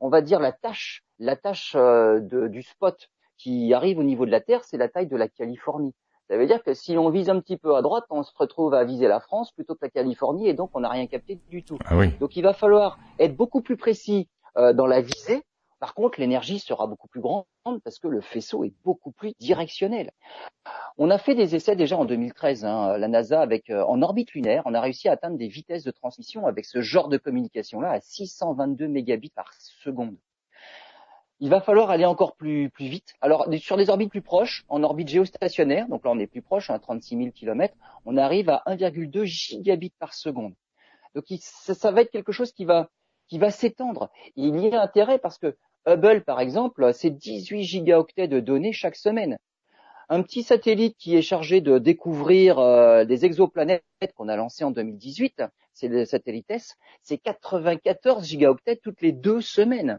on 0.00 0.08
va 0.08 0.20
dire 0.20 0.40
la 0.40 0.52
tâche, 0.52 1.04
la 1.18 1.36
tâche 1.36 1.74
euh, 1.76 2.20
du 2.20 2.62
spot 2.62 3.08
qui 3.38 3.72
arrive 3.74 3.98
au 3.98 4.02
niveau 4.02 4.26
de 4.26 4.30
la 4.30 4.40
Terre, 4.40 4.62
c'est 4.64 4.76
la 4.76 4.88
taille 4.88 5.08
de 5.08 5.16
la 5.16 5.28
Californie. 5.28 5.94
Ça 6.28 6.36
veut 6.36 6.46
dire 6.46 6.62
que 6.62 6.74
si 6.74 6.96
on 6.96 7.10
vise 7.10 7.28
un 7.28 7.40
petit 7.40 7.56
peu 7.56 7.74
à 7.76 7.82
droite, 7.82 8.04
on 8.08 8.22
se 8.22 8.32
retrouve 8.36 8.74
à 8.74 8.84
viser 8.84 9.08
la 9.08 9.20
France 9.20 9.52
plutôt 9.52 9.74
que 9.74 9.80
la 9.82 9.90
Californie 9.90 10.48
et 10.48 10.54
donc 10.54 10.70
on 10.74 10.80
n'a 10.80 10.88
rien 10.88 11.06
capté 11.06 11.38
du 11.48 11.62
tout. 11.62 11.78
Ah 11.84 11.96
donc 12.20 12.36
il 12.36 12.42
va 12.42 12.52
falloir 12.52 12.98
être 13.18 13.36
beaucoup 13.36 13.60
plus 13.60 13.76
précis 13.76 14.28
euh, 14.56 14.72
dans 14.72 14.86
la 14.86 15.00
visée 15.00 15.42
par 15.82 15.94
contre, 15.94 16.20
l'énergie 16.20 16.60
sera 16.60 16.86
beaucoup 16.86 17.08
plus 17.08 17.20
grande 17.20 17.44
parce 17.82 17.98
que 17.98 18.06
le 18.06 18.20
faisceau 18.20 18.62
est 18.62 18.72
beaucoup 18.84 19.10
plus 19.10 19.32
directionnel. 19.40 20.12
On 20.96 21.10
a 21.10 21.18
fait 21.18 21.34
des 21.34 21.56
essais 21.56 21.74
déjà 21.74 21.96
en 21.96 22.04
2013, 22.04 22.64
hein, 22.64 22.96
la 22.98 23.08
NASA 23.08 23.40
avec 23.40 23.68
euh, 23.68 23.84
en 23.86 24.00
orbite 24.00 24.30
lunaire, 24.30 24.62
on 24.64 24.74
a 24.74 24.80
réussi 24.80 25.08
à 25.08 25.12
atteindre 25.14 25.36
des 25.36 25.48
vitesses 25.48 25.82
de 25.82 25.90
transmission 25.90 26.46
avec 26.46 26.66
ce 26.66 26.82
genre 26.82 27.08
de 27.08 27.18
communication-là 27.18 27.90
à 27.90 28.00
622 28.00 28.86
mégabits 28.86 29.32
par 29.34 29.52
seconde. 29.54 30.16
Il 31.40 31.50
va 31.50 31.60
falloir 31.60 31.90
aller 31.90 32.04
encore 32.04 32.36
plus, 32.36 32.70
vite. 32.78 33.14
Alors 33.20 33.48
sur 33.58 33.76
des 33.76 33.90
orbites 33.90 34.10
plus 34.10 34.22
proches, 34.22 34.64
en 34.68 34.84
orbite 34.84 35.08
géostationnaire, 35.08 35.88
donc 35.88 36.04
là 36.04 36.12
on 36.12 36.18
est 36.20 36.28
plus 36.28 36.42
proche, 36.42 36.70
à 36.70 36.78
36 36.78 37.16
000 37.16 37.30
km, 37.32 37.74
on 38.04 38.16
arrive 38.16 38.50
à 38.50 38.62
1,2 38.66 39.24
gigabits 39.24 39.94
par 39.98 40.14
seconde. 40.14 40.54
Donc 41.16 41.24
ça, 41.40 41.74
ça 41.74 41.90
va 41.90 42.02
être 42.02 42.12
quelque 42.12 42.30
chose 42.30 42.52
qui 42.52 42.66
va 42.66 42.88
qui 43.32 43.38
va 43.38 43.50
s'étendre. 43.50 44.10
Il 44.36 44.60
y 44.60 44.74
a 44.74 44.82
intérêt 44.82 45.18
parce 45.18 45.38
que 45.38 45.56
Hubble, 45.86 46.22
par 46.22 46.40
exemple, 46.40 46.92
c'est 46.94 47.10
18 47.10 47.64
gigaoctets 47.64 48.28
de 48.28 48.40
données 48.40 48.72
chaque 48.72 48.96
semaine. 48.96 49.38
Un 50.08 50.22
petit 50.22 50.42
satellite 50.42 50.96
qui 50.98 51.16
est 51.16 51.22
chargé 51.22 51.60
de 51.60 51.78
découvrir 51.78 52.58
euh, 52.58 53.04
des 53.04 53.24
exoplanètes 53.24 53.82
qu'on 54.14 54.28
a 54.28 54.36
lancé 54.36 54.62
en 54.64 54.70
2018, 54.70 55.42
c'est 55.72 55.88
le 55.88 56.04
satellite 56.04 56.50
S, 56.50 56.76
c'est 57.02 57.18
94 57.18 58.24
gigaoctets 58.24 58.76
toutes 58.76 59.00
les 59.00 59.12
deux 59.12 59.40
semaines. 59.40 59.98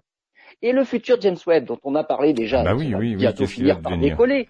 Et 0.61 0.71
le 0.71 0.83
futur 0.83 1.19
James 1.19 1.37
Webb, 1.47 1.65
dont 1.65 1.79
on 1.83 1.95
a 1.95 2.03
parlé 2.03 2.33
déjà, 2.33 2.61
ah 2.61 2.63
bah 2.63 2.75
oui, 2.75 2.93
oui, 2.93 3.15
bientôt 3.15 3.47
finir 3.47 3.81
par 3.81 3.97
décoller, 3.97 4.49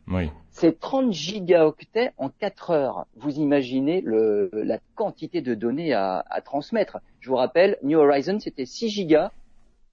c'est 0.50 0.80
30 0.80 1.14
gigaoctets 1.14 2.12
en 2.18 2.30
4 2.30 2.72
heures. 2.72 3.06
Vous 3.16 3.38
imaginez 3.38 4.02
le, 4.02 4.50
la 4.54 4.80
quantité 4.96 5.42
de 5.42 5.56
données 5.56 5.94
à, 5.94 6.26
à, 6.30 6.42
transmettre. 6.42 6.98
Je 7.22 7.30
vous 7.30 7.38
rappelle, 7.38 7.78
New 7.84 7.98
Horizons, 7.98 8.40
c'était 8.40 8.66
6 8.66 8.90
gigas 8.90 9.32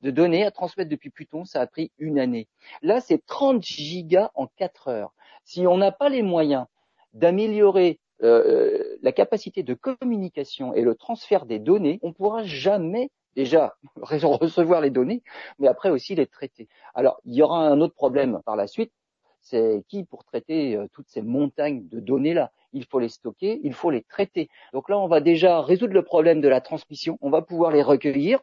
de 0.03 0.11
données 0.11 0.45
à 0.45 0.51
transmettre 0.51 0.91
depuis 0.91 1.11
Pluton, 1.11 1.45
ça 1.45 1.61
a 1.61 1.67
pris 1.67 1.91
une 1.99 2.19
année. 2.19 2.49
Là, 2.83 3.01
c'est 3.01 3.25
30 3.27 3.63
gigas 3.63 4.31
en 4.35 4.47
4 4.47 4.89
heures. 4.89 5.13
Si 5.45 5.67
on 5.67 5.77
n'a 5.77 5.93
pas 5.93 6.09
les 6.09 6.23
moyens 6.23 6.67
d'améliorer 7.13 7.99
euh, 8.23 8.45
euh, 8.47 8.99
la 9.03 9.13
capacité 9.13 9.63
de 9.63 9.75
communication 9.75 10.75
et 10.75 10.83
le 10.83 10.95
transfert 10.95 11.47
des 11.47 11.59
données, 11.59 11.99
on 12.03 12.09
ne 12.09 12.13
pourra 12.13 12.45
jamais 12.45 13.11
déjà 13.35 13.75
recevoir 13.97 14.81
les 14.81 14.91
données, 14.91 15.23
mais 15.59 15.69
après 15.69 15.91
aussi 15.91 16.15
les 16.15 16.27
traiter. 16.27 16.69
Alors, 16.95 17.21
il 17.25 17.35
y 17.35 17.43
aura 17.43 17.67
un 17.67 17.81
autre 17.81 17.95
problème 17.95 18.41
par 18.45 18.57
la 18.57 18.67
suite, 18.67 18.93
c'est 19.41 19.83
qui 19.89 20.05
pour 20.05 20.25
traiter 20.25 20.77
euh, 20.77 20.87
toutes 20.93 21.09
ces 21.09 21.23
montagnes 21.23 21.89
de 21.89 21.99
données-là? 21.99 22.53
Il 22.73 22.85
faut 22.85 22.99
les 22.99 23.09
stocker, 23.09 23.61
il 23.65 23.73
faut 23.73 23.91
les 23.91 24.03
traiter. 24.03 24.49
Donc 24.73 24.89
là, 24.91 24.99
on 24.99 25.09
va 25.09 25.21
déjà 25.21 25.63
résoudre 25.63 25.95
le 25.95 26.03
problème 26.03 26.41
de 26.41 26.49
la 26.49 26.61
transmission, 26.61 27.19
on 27.23 27.31
va 27.31 27.41
pouvoir 27.41 27.73
les 27.73 27.83
recueillir, 27.83 28.41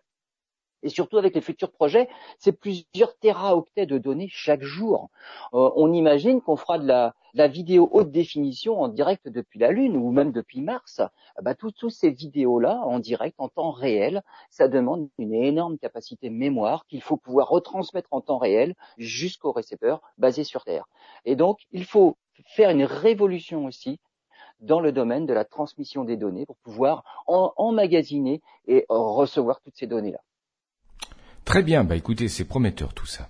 et 0.83 0.89
surtout 0.89 1.17
avec 1.17 1.35
les 1.35 1.41
futurs 1.41 1.71
projets, 1.71 2.07
c'est 2.39 2.51
plusieurs 2.51 3.17
téraoctets 3.19 3.85
de 3.85 3.97
données 3.97 4.29
chaque 4.31 4.63
jour. 4.63 5.09
Euh, 5.53 5.69
on 5.75 5.93
imagine 5.93 6.41
qu'on 6.41 6.55
fera 6.55 6.77
de 6.79 6.87
la, 6.87 7.13
vidéo 7.47 7.87
haute 7.91 8.11
définition 8.11 8.81
en 8.81 8.87
direct 8.87 9.27
depuis 9.27 9.59
la 9.59 9.71
Lune 9.71 9.95
ou 9.95 10.11
même 10.11 10.31
depuis 10.31 10.61
Mars. 10.61 11.01
Ah 11.01 11.41
bah, 11.43 11.53
toutes 11.53 11.89
ces 11.89 12.09
vidéos-là 12.09 12.81
en 12.83 12.99
direct, 12.99 13.35
en 13.37 13.47
temps 13.47 13.69
réel, 13.69 14.23
ça 14.49 14.67
demande 14.67 15.07
une 15.19 15.35
énorme 15.35 15.77
capacité 15.77 16.31
mémoire 16.31 16.85
qu'il 16.87 17.01
faut 17.01 17.17
pouvoir 17.17 17.49
retransmettre 17.49 18.09
en 18.11 18.21
temps 18.21 18.39
réel 18.39 18.73
jusqu'au 18.97 19.51
récepteur 19.51 20.01
basé 20.17 20.43
sur 20.43 20.63
Terre. 20.63 20.85
Et 21.25 21.35
donc, 21.35 21.59
il 21.71 21.85
faut 21.85 22.17
faire 22.45 22.71
une 22.71 22.83
révolution 22.83 23.65
aussi 23.65 23.99
dans 24.59 24.79
le 24.79 24.91
domaine 24.91 25.25
de 25.25 25.33
la 25.33 25.45
transmission 25.45 26.03
des 26.03 26.17
données 26.17 26.45
pour 26.45 26.57
pouvoir 26.57 27.03
emmagasiner 27.27 28.41
et 28.67 28.85
recevoir 28.89 29.61
toutes 29.61 29.75
ces 29.75 29.87
données-là. 29.87 30.19
Très 31.47 31.63
bien, 31.63 31.85
bah 31.85 31.95
écoutez, 31.95 32.27
c'est 32.27 32.43
prometteur 32.43 32.93
tout 32.93 33.05
ça. 33.05 33.29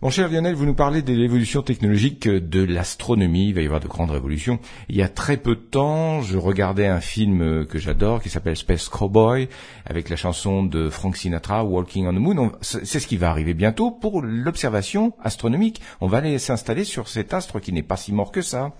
Mon 0.00 0.08
cher 0.08 0.30
Lionel, 0.30 0.54
vous 0.54 0.64
nous 0.64 0.74
parlez 0.74 1.02
de 1.02 1.12
l'évolution 1.12 1.60
technologique 1.60 2.26
de 2.26 2.64
l'astronomie. 2.64 3.48
Il 3.48 3.54
va 3.54 3.60
y 3.60 3.66
avoir 3.66 3.80
de 3.80 3.86
grandes 3.86 4.12
révolutions. 4.12 4.58
Il 4.88 4.96
y 4.96 5.02
a 5.02 5.10
très 5.10 5.36
peu 5.36 5.54
de 5.54 5.60
temps, 5.60 6.22
je 6.22 6.38
regardais 6.38 6.86
un 6.86 7.02
film 7.02 7.66
que 7.66 7.78
j'adore 7.78 8.22
qui 8.22 8.30
s'appelle 8.30 8.56
Space 8.56 8.88
Cowboy 8.88 9.50
avec 9.84 10.08
la 10.08 10.16
chanson 10.16 10.62
de 10.62 10.88
Frank 10.88 11.18
Sinatra, 11.18 11.64
Walking 11.64 12.06
on 12.06 12.14
the 12.14 12.18
Moon. 12.18 12.52
C'est 12.62 12.98
ce 12.98 13.06
qui 13.06 13.18
va 13.18 13.28
arriver 13.28 13.52
bientôt 13.52 13.90
pour 13.90 14.22
l'observation 14.22 15.12
astronomique. 15.22 15.82
On 16.00 16.06
va 16.06 16.18
aller 16.18 16.38
s'installer 16.38 16.84
sur 16.84 17.08
cet 17.08 17.34
astre 17.34 17.60
qui 17.60 17.74
n'est 17.74 17.82
pas 17.82 17.98
si 17.98 18.14
mort 18.14 18.32
que 18.32 18.40
ça. 18.40 18.72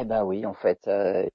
Eh 0.00 0.04
ben 0.04 0.22
oui, 0.22 0.46
en 0.46 0.54
fait, 0.54 0.86
euh, 0.86 1.26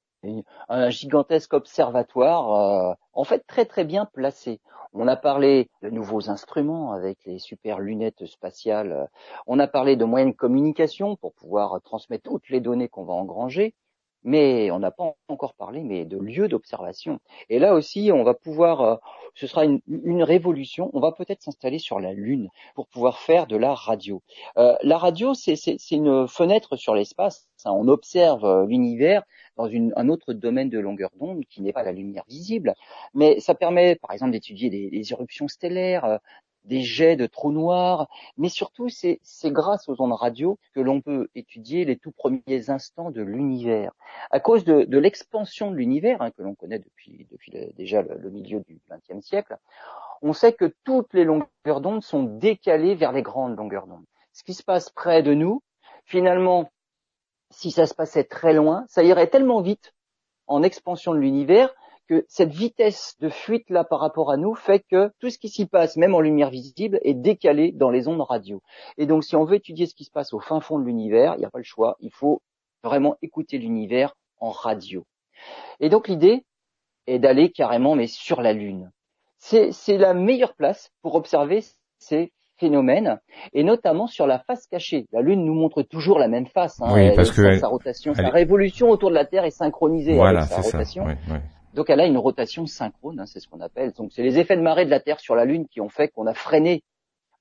un 0.69 0.89
gigantesque 0.91 1.53
observatoire, 1.53 2.95
en 3.11 3.23
fait 3.25 3.45
très 3.45 3.65
très 3.65 3.83
bien 3.83 4.05
placé. 4.05 4.61
On 4.97 5.09
a 5.09 5.17
parlé 5.17 5.69
de 5.81 5.89
nouveaux 5.89 6.29
instruments 6.29 6.93
avec 6.93 7.17
les 7.25 7.37
super 7.37 7.79
lunettes 7.79 8.25
spatiales. 8.27 9.09
On 9.45 9.59
a 9.59 9.67
parlé 9.67 9.97
de 9.97 10.05
moyens 10.05 10.31
de 10.31 10.37
communication 10.37 11.17
pour 11.17 11.33
pouvoir 11.33 11.81
transmettre 11.83 12.29
toutes 12.29 12.47
les 12.47 12.61
données 12.61 12.87
qu'on 12.87 13.03
va 13.03 13.11
engranger 13.11 13.75
mais 14.25 14.71
on 14.71 14.79
n'a 14.79 14.91
pas 14.91 15.15
encore 15.29 15.53
parlé 15.53 15.83
mais 15.83 16.03
de 16.03 16.17
lieux 16.17 16.49
d'observation. 16.49 17.19
Et 17.49 17.59
là 17.59 17.73
aussi, 17.73 18.09
on 18.11 18.23
va 18.23 18.33
pouvoir, 18.33 18.81
euh, 18.81 18.95
ce 19.35 19.47
sera 19.47 19.65
une, 19.65 19.81
révolution. 20.23 20.89
On 20.93 20.99
va 20.99 21.11
peut-être 21.11 21.43
s'installer 21.43 21.79
sur 21.79 21.99
la 21.99 22.11
Lune 22.11 22.49
pour 22.73 22.87
pouvoir 22.87 23.19
faire 23.19 23.47
de 23.47 23.55
la 23.55 23.73
radio. 23.73 24.21
Euh, 24.57 24.75
la 24.81 24.97
radio, 24.97 25.33
c'est 25.33 25.55
une 25.91 26.27
fenêtre 26.27 26.75
sur 26.75 26.95
l'espace. 26.95 27.47
On 27.65 27.87
observe 27.87 28.45
euh, 28.45 28.65
l'univers 28.65 29.23
dans 29.57 29.69
un 29.95 30.09
autre 30.09 30.33
domaine 30.33 30.69
de 30.69 30.79
longueur 30.79 31.11
d'onde 31.19 31.45
qui 31.49 31.61
n'est 31.61 31.71
pas 31.71 31.83
la 31.83 31.93
lumière 31.93 32.25
visible, 32.27 32.73
mais 33.13 33.39
ça 33.39 33.55
permet, 33.55 33.95
par 33.95 34.11
exemple, 34.11 34.31
d'étudier 34.31 34.69
les, 34.69 35.13
éruptions 35.13 35.47
stellaires, 35.47 36.19
des 36.65 36.81
jets 36.81 37.15
de 37.15 37.25
trous 37.25 37.51
noirs, 37.51 38.07
mais 38.37 38.49
surtout 38.49 38.89
c'est 38.89 39.19
grâce 39.45 39.87
aux 39.89 40.01
ondes 40.01 40.13
radio 40.13 40.59
que 40.73 40.79
l'on 40.79 41.01
peut 41.01 41.29
étudier 41.35 41.85
les 41.85 41.97
tout 41.97 42.11
premiers 42.11 42.69
instants 42.69 43.11
de 43.11 43.21
l'univers. 43.21 43.91
À 44.31 44.39
cause 44.39 44.63
de, 44.63 44.97
l'expansion 44.97 45.71
de 45.71 45.75
l'univers, 45.75 46.21
hein, 46.21 46.31
que 46.31 46.41
l'on 46.41 46.55
connaît 46.55 46.79
depuis, 46.79 47.27
déjà 47.77 48.01
le, 48.01 48.29
milieu 48.29 48.61
du 48.61 48.79
XXe 48.89 49.25
siècle, 49.25 49.57
on 50.21 50.33
sait 50.33 50.53
que 50.53 50.73
toutes 50.83 51.13
les 51.13 51.23
longueurs 51.23 51.81
d'onde 51.81 52.03
sont 52.03 52.23
décalées 52.23 52.95
vers 52.95 53.11
les 53.11 53.21
grandes 53.21 53.57
longueurs 53.57 53.87
d'onde. 53.87 54.05
Ce 54.33 54.43
qui 54.43 54.53
se 54.53 54.63
passe 54.63 54.89
près 54.89 55.23
de 55.23 55.33
nous, 55.33 55.61
finalement, 56.05 56.69
si 57.51 57.71
ça 57.71 57.85
se 57.85 57.93
passait 57.93 58.23
très 58.23 58.53
loin, 58.53 58.85
ça 58.87 59.03
irait 59.03 59.27
tellement 59.27 59.61
vite 59.61 59.93
en 60.47 60.63
expansion 60.63 61.13
de 61.13 61.19
l'univers 61.19 61.73
que 62.07 62.25
cette 62.27 62.51
vitesse 62.51 63.15
de 63.19 63.29
fuite 63.29 63.69
là 63.69 63.83
par 63.83 63.99
rapport 63.99 64.31
à 64.31 64.37
nous 64.37 64.55
fait 64.55 64.83
que 64.91 65.11
tout 65.19 65.29
ce 65.29 65.37
qui 65.37 65.49
s'y 65.49 65.65
passe, 65.65 65.97
même 65.97 66.15
en 66.15 66.21
lumière 66.21 66.49
visible, 66.49 66.99
est 67.03 67.13
décalé 67.13 67.71
dans 67.71 67.89
les 67.89 68.07
ondes 68.07 68.21
radio. 68.21 68.61
Et 68.97 69.05
donc 69.05 69.23
si 69.23 69.35
on 69.35 69.43
veut 69.43 69.55
étudier 69.55 69.85
ce 69.85 69.95
qui 69.95 70.05
se 70.05 70.11
passe 70.11 70.33
au 70.33 70.39
fin 70.39 70.59
fond 70.59 70.79
de 70.79 70.85
l'univers, 70.85 71.35
il 71.35 71.39
n'y 71.39 71.45
a 71.45 71.49
pas 71.49 71.59
le 71.59 71.63
choix, 71.63 71.95
il 71.99 72.11
faut 72.11 72.41
vraiment 72.83 73.15
écouter 73.21 73.57
l'univers 73.57 74.15
en 74.39 74.49
radio. 74.49 75.05
Et 75.79 75.89
donc 75.89 76.07
l'idée 76.07 76.45
est 77.07 77.19
d'aller 77.19 77.51
carrément 77.51 77.95
mais 77.95 78.07
sur 78.07 78.41
la 78.41 78.53
Lune. 78.53 78.91
C'est 79.37 79.97
la 79.97 80.13
meilleure 80.13 80.55
place 80.55 80.91
pour 81.01 81.15
observer 81.15 81.63
ces 81.99 82.31
phénomènes, 82.57 83.19
et 83.53 83.63
notamment 83.63 84.07
sur 84.07 84.27
la 84.27 84.39
face 84.39 84.65
cachée. 84.67 85.07
La 85.11 85.21
Lune 85.21 85.43
nous 85.43 85.53
montre 85.53 85.83
toujours 85.83 86.19
la 86.19 86.27
même 86.27 86.47
face. 86.47 86.81
Hein, 86.81 86.93
oui, 86.93 87.15
parce 87.15 87.31
que 87.31 87.57
sa 87.57 87.67
rotation, 87.67 88.13
sa 88.13 88.29
révolution 88.29 88.89
autour 88.89 89.09
de 89.09 89.15
la 89.15 89.25
Terre 89.25 89.43
est 89.43 89.51
synchronisée 89.51 90.19
avec 90.19 90.43
sa 90.43 90.61
rotation. 90.61 91.05
Donc 91.75 91.89
elle 91.89 91.99
a 91.99 92.05
une 92.05 92.17
rotation 92.17 92.65
synchrone, 92.65 93.19
hein, 93.19 93.25
c'est 93.25 93.41
ce 93.41 93.49
qu'on 93.49 93.59
appelle. 93.59 93.91
Donc 93.91 94.13
c'est 94.13 94.23
les 94.23 94.39
effets 94.39 94.55
de 94.55 94.61
marée 94.61 94.85
de 94.85 94.89
la 94.89 95.01
Terre 95.01 95.19
sur 95.19 95.35
la 95.35 95.43
Lune 95.43 95.67
qui 95.67 95.81
ont 95.81 95.89
fait 95.89 96.07
qu'on 96.07 96.25
a 96.25 96.33
freiné 96.33 96.83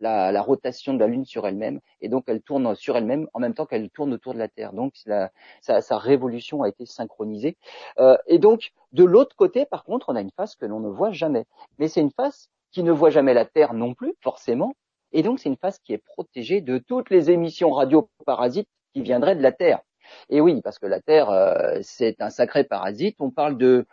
la, 0.00 0.42
rotation 0.42 0.92
de 0.92 0.98
la 0.98 1.06
Lune 1.06 1.24
sur 1.24 1.46
elle-même, 1.46 1.80
et 2.00 2.08
donc 2.08 2.24
elle 2.26 2.42
tourne 2.42 2.74
sur 2.74 2.96
elle-même 2.96 3.28
en 3.32 3.38
même 3.38 3.54
temps 3.54 3.64
qu'elle 3.64 3.88
tourne 3.90 4.12
autour 4.12 4.34
de 4.34 4.38
la 4.40 4.48
Terre. 4.48 4.72
Donc 4.72 4.94
sa, 4.96 5.98
révolution 5.98 6.62
a 6.62 6.68
été 6.68 6.84
synchronisée. 6.84 7.56
Euh, 7.98 8.16
et 8.26 8.38
donc 8.38 8.72
de 8.92 9.04
l'autre 9.04 9.36
côté, 9.36 9.66
par 9.66 9.84
contre, 9.84 10.08
on 10.08 10.16
a 10.16 10.20
une 10.20 10.32
face 10.32 10.56
que 10.56 10.66
l'on 10.66 10.80
ne 10.80 10.88
voit 10.88 11.12
jamais. 11.12 11.44
Mais 11.78 11.86
c'est 11.86 12.00
une 12.00 12.10
face 12.10 12.50
qui 12.72 12.82
ne 12.82 12.90
voit 12.90 13.10
jamais 13.10 13.34
la 13.34 13.44
Terre 13.44 13.72
non 13.72 13.94
plus, 13.94 14.14
forcément. 14.20 14.74
Et 15.12 15.22
donc 15.22 15.38
c'est 15.38 15.48
une 15.48 15.56
face 15.56 15.78
qui 15.78 15.92
est 15.92 16.04
protégée 16.04 16.60
de 16.60 16.78
toutes 16.78 17.08
les 17.08 17.30
émissions 17.30 17.70
radioparasites 17.70 18.68
qui 18.92 19.00
viendraient 19.00 19.36
de 19.36 19.42
la 19.42 19.52
Terre. 19.52 19.80
Et 20.28 20.40
oui, 20.40 20.60
parce 20.60 20.80
que 20.80 20.86
la 20.86 21.00
Terre, 21.00 21.30
euh, 21.30 21.78
c'est 21.82 22.20
un 22.20 22.30
sacré 22.30 22.64
parasite. 22.64 23.16
On 23.20 23.30
parle 23.30 23.56
de 23.56 23.86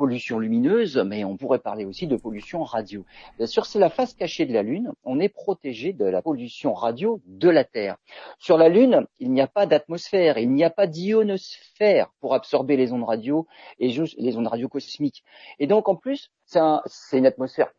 pollution 0.00 0.38
lumineuse, 0.38 0.96
mais 0.96 1.24
on 1.24 1.36
pourrait 1.36 1.58
parler 1.58 1.84
aussi 1.84 2.06
de 2.06 2.16
pollution 2.16 2.64
radio. 2.64 3.04
Bien 3.36 3.46
sûr, 3.46 3.66
c'est 3.66 3.78
la 3.78 3.90
face 3.90 4.14
cachée 4.14 4.46
de 4.46 4.54
la 4.54 4.62
Lune. 4.62 4.92
On 5.04 5.20
est 5.20 5.28
protégé 5.28 5.92
de 5.92 6.06
la 6.06 6.22
pollution 6.22 6.72
radio 6.72 7.20
de 7.26 7.50
la 7.50 7.64
Terre. 7.64 7.98
Sur 8.38 8.56
la 8.56 8.70
Lune, 8.70 9.06
il 9.18 9.30
n'y 9.30 9.42
a 9.42 9.46
pas 9.46 9.66
d'atmosphère, 9.66 10.38
il 10.38 10.52
n'y 10.52 10.64
a 10.64 10.70
pas 10.70 10.86
d'ionosphère 10.86 12.10
pour 12.20 12.32
absorber 12.32 12.78
les 12.78 12.94
ondes 12.94 13.04
radio 13.04 13.46
et 13.78 13.92
les 14.16 14.36
ondes 14.38 14.46
radio 14.46 14.70
cosmiques. 14.70 15.22
Et 15.58 15.66
donc, 15.66 15.86
en 15.86 15.96
plus, 15.96 16.30
c'est 16.46 17.18
une 17.18 17.26
atmosphère 17.26 17.70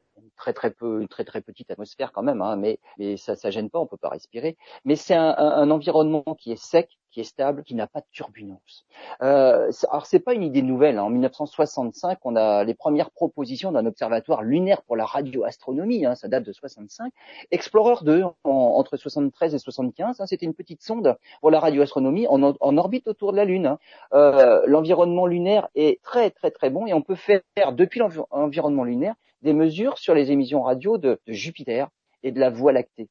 très 0.41 0.53
très 0.53 0.71
peu, 0.71 1.01
une 1.01 1.07
très 1.07 1.23
très 1.23 1.41
petite 1.41 1.69
atmosphère 1.69 2.11
quand 2.11 2.23
même, 2.23 2.41
hein, 2.41 2.55
mais, 2.55 2.79
mais 2.97 3.15
ça 3.15 3.35
ça 3.35 3.51
gêne 3.51 3.69
pas, 3.69 3.77
on 3.77 3.85
peut 3.85 3.95
pas 3.95 4.09
respirer. 4.09 4.57
Mais 4.85 4.95
c'est 4.95 5.13
un, 5.13 5.35
un, 5.37 5.69
environnement 5.69 6.23
qui 6.39 6.51
est 6.51 6.55
sec, 6.55 6.89
qui 7.11 7.19
est 7.19 7.25
stable, 7.25 7.63
qui 7.63 7.75
n'a 7.75 7.85
pas 7.85 7.99
de 7.99 8.07
turbulence. 8.11 8.85
Euh, 9.21 9.71
alors 9.91 10.07
c'est 10.07 10.19
pas 10.19 10.33
une 10.33 10.41
idée 10.41 10.63
nouvelle. 10.63 10.97
Hein. 10.97 11.03
En 11.03 11.11
1965, 11.11 12.17
on 12.23 12.35
a 12.35 12.63
les 12.63 12.73
premières 12.73 13.11
propositions 13.11 13.71
d'un 13.71 13.85
observatoire 13.85 14.41
lunaire 14.41 14.81
pour 14.81 14.95
la 14.95 15.05
radioastronomie. 15.05 16.07
Hein, 16.07 16.15
ça 16.15 16.27
date 16.27 16.43
de 16.43 16.53
65. 16.53 17.13
Explorer 17.51 18.03
2 18.03 18.23
entre 18.43 18.97
73 18.97 19.53
et 19.53 19.59
75. 19.59 20.21
Hein, 20.21 20.25
C'était 20.25 20.47
une 20.47 20.55
petite 20.55 20.81
sonde 20.81 21.17
pour 21.41 21.51
la 21.51 21.59
radioastronomie 21.59 22.27
en, 22.27 22.41
en 22.41 22.77
orbite 22.77 23.07
autour 23.07 23.31
de 23.31 23.37
la 23.37 23.45
Lune. 23.45 23.67
Hein. 23.67 23.77
Euh, 24.13 24.63
l'environnement 24.65 25.27
lunaire 25.27 25.67
est 25.75 26.01
très 26.01 26.31
très 26.31 26.49
très 26.49 26.71
bon 26.71 26.87
et 26.87 26.93
on 26.93 27.03
peut 27.03 27.15
faire 27.15 27.41
depuis 27.73 27.99
l'environnement 27.99 28.83
lunaire 28.83 29.13
des 29.41 29.53
mesures 29.53 29.97
sur 29.97 30.13
les 30.13 30.31
émissions 30.31 30.61
radio 30.61 30.97
de, 30.97 31.19
Jupiter 31.27 31.89
et 32.23 32.31
de 32.31 32.39
la 32.39 32.49
Voie 32.49 32.71
lactée. 32.71 33.09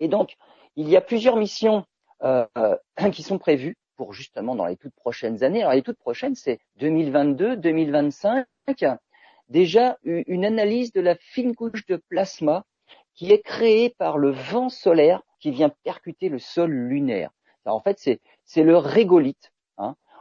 Et 0.00 0.08
donc, 0.08 0.36
il 0.76 0.88
y 0.88 0.96
a 0.96 1.00
plusieurs 1.00 1.36
missions 1.36 1.84
euh, 2.22 2.46
qui 3.12 3.22
sont 3.22 3.38
prévues 3.38 3.76
pour 3.96 4.12
justement 4.12 4.54
dans 4.54 4.66
les 4.66 4.76
toutes 4.76 4.94
prochaines 4.94 5.42
années. 5.42 5.62
Alors 5.62 5.74
les 5.74 5.82
toutes 5.82 5.98
prochaines, 5.98 6.34
c'est 6.34 6.58
2022, 6.76 7.56
2025. 7.56 8.46
Déjà 9.48 9.98
une 10.04 10.44
analyse 10.44 10.92
de 10.92 11.00
la 11.00 11.16
fine 11.16 11.54
couche 11.54 11.86
de 11.86 11.96
plasma 11.96 12.64
qui 13.14 13.32
est 13.32 13.42
créée 13.42 13.90
par 13.98 14.18
le 14.18 14.30
vent 14.30 14.68
solaire 14.68 15.22
qui 15.40 15.50
vient 15.50 15.70
percuter 15.82 16.28
le 16.28 16.38
sol 16.38 16.70
lunaire. 16.70 17.30
Alors, 17.64 17.76
en 17.76 17.80
fait, 17.80 17.98
c'est 18.44 18.62
le 18.62 18.76
régolithe. 18.76 19.52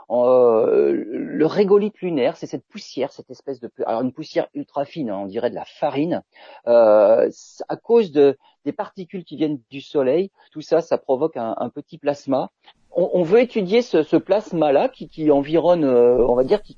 Euh, 0.10 1.04
le 1.06 1.46
régolithe 1.46 2.00
lunaire, 2.00 2.38
c'est 2.38 2.48
cette 2.48 2.65
poussière, 2.67 3.12
cette 3.12 3.30
espèce 3.30 3.60
de, 3.60 3.70
alors 3.86 4.02
une 4.02 4.13
poussière 4.13 4.48
ultra 4.54 4.86
fine, 4.86 5.10
hein, 5.10 5.20
on 5.24 5.26
dirait 5.26 5.50
de 5.50 5.56
la 5.56 5.65
farine, 5.65 6.24
euh, 6.67 7.30
à 7.67 7.76
cause 7.76 8.12
de 8.12 8.38
des 8.63 8.72
particules 8.72 9.24
qui 9.24 9.38
viennent 9.38 9.62
du 9.70 9.82
soleil. 9.82 10.32
Tout 10.52 10.62
ça, 10.62 10.82
ça 10.82 10.98
provoque 10.98 11.38
un 11.38 11.70
petit 11.70 11.98
plasma 11.98 12.52
on, 13.00 13.22
veut 13.22 13.42
étudier 13.42 13.84
ce, 13.84 14.18
plasma-là 14.18 14.90
qui, 14.90 15.30
environne, 15.30 15.84
euh, 15.84 16.26
on 16.28 16.34
va 16.34 16.44
dire, 16.44 16.64
qui, 16.64 16.76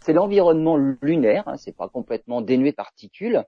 c'est 0.00 0.12
l'environnement 0.12 0.76
lunaire, 1.00 1.44
hein, 1.46 1.56
c'est 1.56 1.76
pas 1.76 1.88
complètement 1.88 2.40
dénué 2.40 2.72
de 2.72 2.76
particules, 2.76 3.44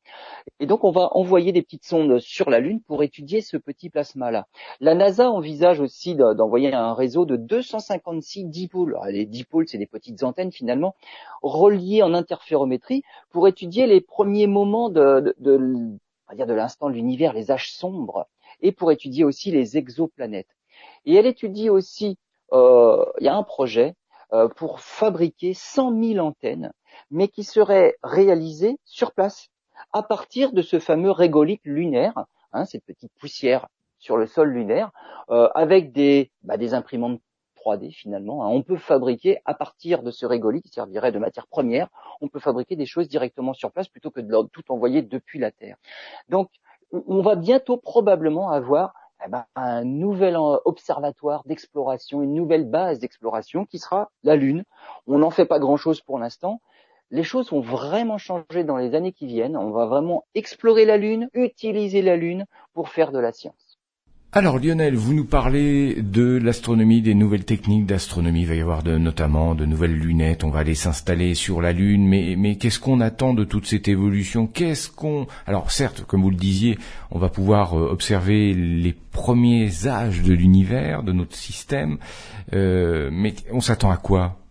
et 0.60 0.66
donc 0.66 0.84
on 0.84 0.92
va 0.92 1.08
envoyer 1.16 1.50
des 1.50 1.62
petites 1.62 1.84
sondes 1.84 2.20
sur 2.20 2.48
la 2.48 2.60
Lune 2.60 2.80
pour 2.80 3.02
étudier 3.02 3.40
ce 3.40 3.56
petit 3.56 3.90
plasma-là. 3.90 4.46
La 4.78 4.94
NASA 4.94 5.32
envisage 5.32 5.80
aussi 5.80 6.14
d'envoyer 6.14 6.72
un 6.72 6.94
réseau 6.94 7.26
de 7.26 7.34
256 7.34 8.44
dipôles. 8.44 8.96
les 9.08 9.26
dipôles, 9.26 9.66
c'est 9.66 9.78
des 9.78 9.86
petites 9.86 10.22
antennes 10.22 10.52
finalement 10.52 10.94
reliées 11.42 12.04
en 12.04 12.14
interférométrie 12.14 13.02
pour 13.30 13.48
étudier 13.48 13.88
les 13.88 14.00
premiers 14.00 14.46
moments 14.46 14.90
de, 14.90 15.34
de, 15.40 15.58
de 16.36 16.54
l'instant 16.54 16.88
de 16.88 16.94
l'univers, 16.94 17.32
les 17.32 17.50
âges 17.50 17.72
sombres, 17.72 18.28
et 18.60 18.70
pour 18.70 18.92
étudier 18.92 19.24
aussi 19.24 19.50
les 19.50 19.76
exoplanètes. 19.76 20.54
Et 21.04 21.14
elle 21.14 21.26
étudie 21.26 21.70
aussi, 21.70 22.18
euh, 22.52 23.04
il 23.20 23.26
y 23.26 23.28
a 23.28 23.34
un 23.34 23.42
projet 23.42 23.94
euh, 24.32 24.48
pour 24.48 24.80
fabriquer 24.80 25.54
100 25.54 26.00
000 26.02 26.26
antennes, 26.26 26.72
mais 27.10 27.28
qui 27.28 27.44
seraient 27.44 27.96
réalisées 28.02 28.78
sur 28.84 29.12
place 29.12 29.48
à 29.92 30.02
partir 30.02 30.52
de 30.52 30.62
ce 30.62 30.78
fameux 30.78 31.10
régolithe 31.10 31.64
lunaire, 31.64 32.24
hein, 32.52 32.64
cette 32.64 32.84
petite 32.84 33.12
poussière 33.18 33.66
sur 33.98 34.16
le 34.16 34.26
sol 34.26 34.50
lunaire, 34.50 34.90
euh, 35.30 35.48
avec 35.54 35.92
des, 35.92 36.30
bah, 36.42 36.56
des 36.56 36.74
imprimantes 36.74 37.20
3D 37.56 37.92
finalement. 37.92 38.44
Hein. 38.44 38.48
On 38.48 38.62
peut 38.62 38.76
fabriquer 38.76 39.38
à 39.44 39.54
partir 39.54 40.02
de 40.02 40.10
ce 40.10 40.26
régolithe 40.26 40.64
qui 40.64 40.70
servirait 40.70 41.12
de 41.12 41.18
matière 41.18 41.46
première, 41.46 41.88
on 42.20 42.28
peut 42.28 42.40
fabriquer 42.40 42.76
des 42.76 42.86
choses 42.86 43.08
directement 43.08 43.54
sur 43.54 43.70
place 43.70 43.88
plutôt 43.88 44.10
que 44.10 44.20
de 44.20 44.48
tout 44.52 44.70
envoyer 44.70 45.02
depuis 45.02 45.38
la 45.38 45.50
Terre. 45.50 45.76
Donc 46.28 46.50
on 46.92 47.22
va 47.22 47.36
bientôt 47.36 47.76
probablement 47.76 48.50
avoir 48.50 48.94
eh 49.24 49.28
ben, 49.28 49.44
un 49.54 49.84
nouvel 49.84 50.36
observatoire 50.36 51.42
d'exploration, 51.46 52.22
une 52.22 52.34
nouvelle 52.34 52.68
base 52.68 52.98
d'exploration 52.98 53.64
qui 53.64 53.78
sera 53.78 54.10
la 54.24 54.36
Lune. 54.36 54.64
On 55.06 55.18
n'en 55.18 55.30
fait 55.30 55.46
pas 55.46 55.58
grand-chose 55.58 56.00
pour 56.00 56.18
l'instant. 56.18 56.60
Les 57.10 57.22
choses 57.22 57.50
vont 57.50 57.60
vraiment 57.60 58.18
changer 58.18 58.64
dans 58.64 58.76
les 58.76 58.94
années 58.94 59.12
qui 59.12 59.26
viennent. 59.26 59.56
On 59.56 59.70
va 59.70 59.86
vraiment 59.86 60.24
explorer 60.34 60.84
la 60.84 60.96
Lune, 60.96 61.28
utiliser 61.34 62.02
la 62.02 62.16
Lune 62.16 62.46
pour 62.72 62.88
faire 62.88 63.12
de 63.12 63.18
la 63.18 63.32
science. 63.32 63.71
Alors 64.34 64.58
Lionel, 64.58 64.96
vous 64.96 65.12
nous 65.12 65.26
parlez 65.26 66.00
de 66.00 66.38
l'astronomie, 66.42 67.02
des 67.02 67.12
nouvelles 67.12 67.44
techniques 67.44 67.84
d'astronomie. 67.84 68.40
Il 68.40 68.46
va 68.46 68.54
y 68.54 68.62
avoir 68.62 68.82
de, 68.82 68.96
notamment 68.96 69.54
de 69.54 69.66
nouvelles 69.66 69.94
lunettes. 69.94 70.42
On 70.42 70.48
va 70.48 70.60
aller 70.60 70.74
s'installer 70.74 71.34
sur 71.34 71.60
la 71.60 71.74
Lune. 71.74 72.08
Mais, 72.08 72.56
qu'est-ce 72.56 72.80
qu'on 72.80 73.02
attend 73.02 73.34
de 73.34 73.44
toute 73.44 73.66
cette 73.66 73.88
évolution? 73.88 74.46
Qu'est-ce 74.46 74.90
qu'on 74.90 75.26
Alors 75.46 75.70
certes, 75.70 76.06
comme 76.06 76.22
vous 76.22 76.30
le 76.30 76.36
disiez, 76.36 76.78
on 77.10 77.18
va 77.18 77.28
pouvoir 77.28 77.78
euh, 77.78 77.90
observer 77.90 78.54
les 78.54 78.94
premiers 78.94 79.86
âges 79.86 80.22
de 80.22 80.32
l'univers, 80.32 81.02
de 81.02 81.12
notre 81.12 81.36
système. 81.36 81.98
Euh, 82.54 83.10
mais 83.12 83.34
on 83.52 83.60
s'attend 83.60 83.90
à 83.90 83.98
quoi? 83.98 84.41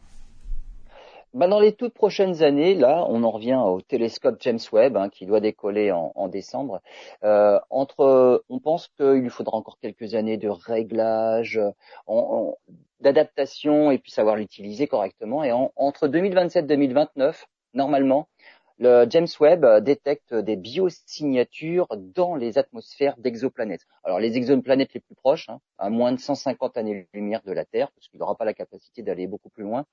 Bah 1.33 1.47
dans 1.47 1.59
les 1.59 1.73
toutes 1.73 1.93
prochaines 1.93 2.43
années, 2.43 2.75
là, 2.75 3.05
on 3.07 3.23
en 3.23 3.31
revient 3.31 3.59
au 3.63 3.79
télescope 3.81 4.37
James 4.41 4.59
Webb 4.73 4.97
hein, 4.97 5.09
qui 5.09 5.25
doit 5.25 5.39
décoller 5.39 5.91
en, 5.91 6.11
en 6.15 6.27
décembre. 6.27 6.81
Euh, 7.23 7.59
entre, 7.69 8.43
on 8.49 8.59
pense 8.59 8.89
qu'il 8.97 9.29
faudra 9.29 9.57
encore 9.57 9.79
quelques 9.79 10.13
années 10.13 10.37
de 10.37 10.49
réglage, 10.49 11.59
d'adaptation 12.99 13.91
et 13.91 13.97
puis 13.97 14.11
savoir 14.11 14.35
l'utiliser 14.35 14.87
correctement. 14.87 15.43
Et 15.43 15.51
entre 15.51 16.07
2027-2029, 16.07 17.45
normalement, 17.73 18.27
le 18.83 19.05
James 19.09 19.27
Webb 19.39 19.83
détecte 19.83 20.33
des 20.33 20.55
biosignatures 20.55 21.87
dans 21.97 22.35
les 22.35 22.57
atmosphères 22.57 23.15
d'exoplanètes. 23.17 23.85
Alors 24.03 24.19
les 24.19 24.37
exoplanètes 24.37 24.95
les 24.95 24.99
plus 24.99 25.13
proches, 25.13 25.49
hein, 25.49 25.59
à 25.77 25.91
moins 25.91 26.11
de 26.11 26.19
150 26.19 26.77
années-lumière 26.77 27.43
de 27.45 27.51
la 27.51 27.63
Terre, 27.63 27.91
parce 27.91 28.07
qu'il 28.07 28.19
n'aura 28.19 28.35
pas 28.35 28.43
la 28.43 28.55
capacité 28.55 29.03
d'aller 29.03 29.27
beaucoup 29.27 29.49
plus 29.49 29.63
loin, 29.63 29.85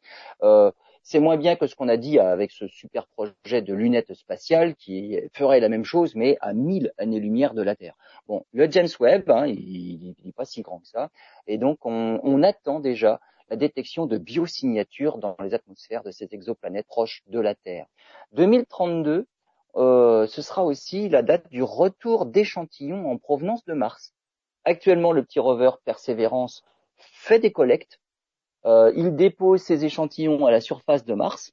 euh, 0.42 0.72
c'est 1.02 1.20
moins 1.20 1.36
bien 1.36 1.56
que 1.56 1.66
ce 1.66 1.74
qu'on 1.74 1.88
a 1.88 1.96
dit 1.96 2.18
avec 2.18 2.50
ce 2.50 2.66
super 2.66 3.06
projet 3.06 3.62
de 3.62 3.74
lunettes 3.74 4.14
spatiales 4.14 4.74
qui 4.74 5.18
ferait 5.32 5.60
la 5.60 5.68
même 5.68 5.84
chose, 5.84 6.14
mais 6.14 6.36
à 6.40 6.52
1000 6.52 6.92
années-lumière 6.98 7.54
de 7.54 7.62
la 7.62 7.76
Terre. 7.76 7.96
Bon, 8.26 8.44
le 8.52 8.70
James 8.70 8.88
Webb, 9.00 9.30
hein, 9.30 9.46
il 9.46 10.14
n'est 10.24 10.32
pas 10.32 10.44
si 10.44 10.62
grand 10.62 10.80
que 10.80 10.88
ça, 10.88 11.10
et 11.46 11.58
donc 11.58 11.78
on, 11.84 12.42
attend 12.42 12.78
déjà 12.78 13.20
la 13.50 13.56
détection 13.56 14.06
de 14.06 14.18
biosignatures 14.18 15.18
dans 15.18 15.36
les 15.42 15.54
atmosphères 15.54 16.02
de 16.02 16.10
ces 16.10 16.28
exoplanètes 16.32 16.86
proches 16.86 17.22
de 17.26 17.40
la 17.40 17.54
Terre. 17.54 17.86
2032, 18.32 19.26
euh, 19.76 20.26
ce 20.26 20.42
sera 20.42 20.64
aussi 20.64 21.08
la 21.08 21.22
date 21.22 21.48
du 21.48 21.62
retour 21.62 22.26
d'échantillons 22.26 23.10
en 23.10 23.16
provenance 23.16 23.64
de 23.64 23.72
Mars. 23.72 24.14
Actuellement, 24.64 25.12
le 25.12 25.24
petit 25.24 25.40
rover 25.40 25.70
Perseverance 25.84 26.62
fait 26.96 27.38
des 27.38 27.52
collectes. 27.52 28.00
Euh, 28.68 28.92
il 28.94 29.16
dépose 29.16 29.62
ses 29.62 29.86
échantillons 29.86 30.44
à 30.44 30.50
la 30.50 30.60
surface 30.60 31.04
de 31.06 31.14
Mars. 31.14 31.52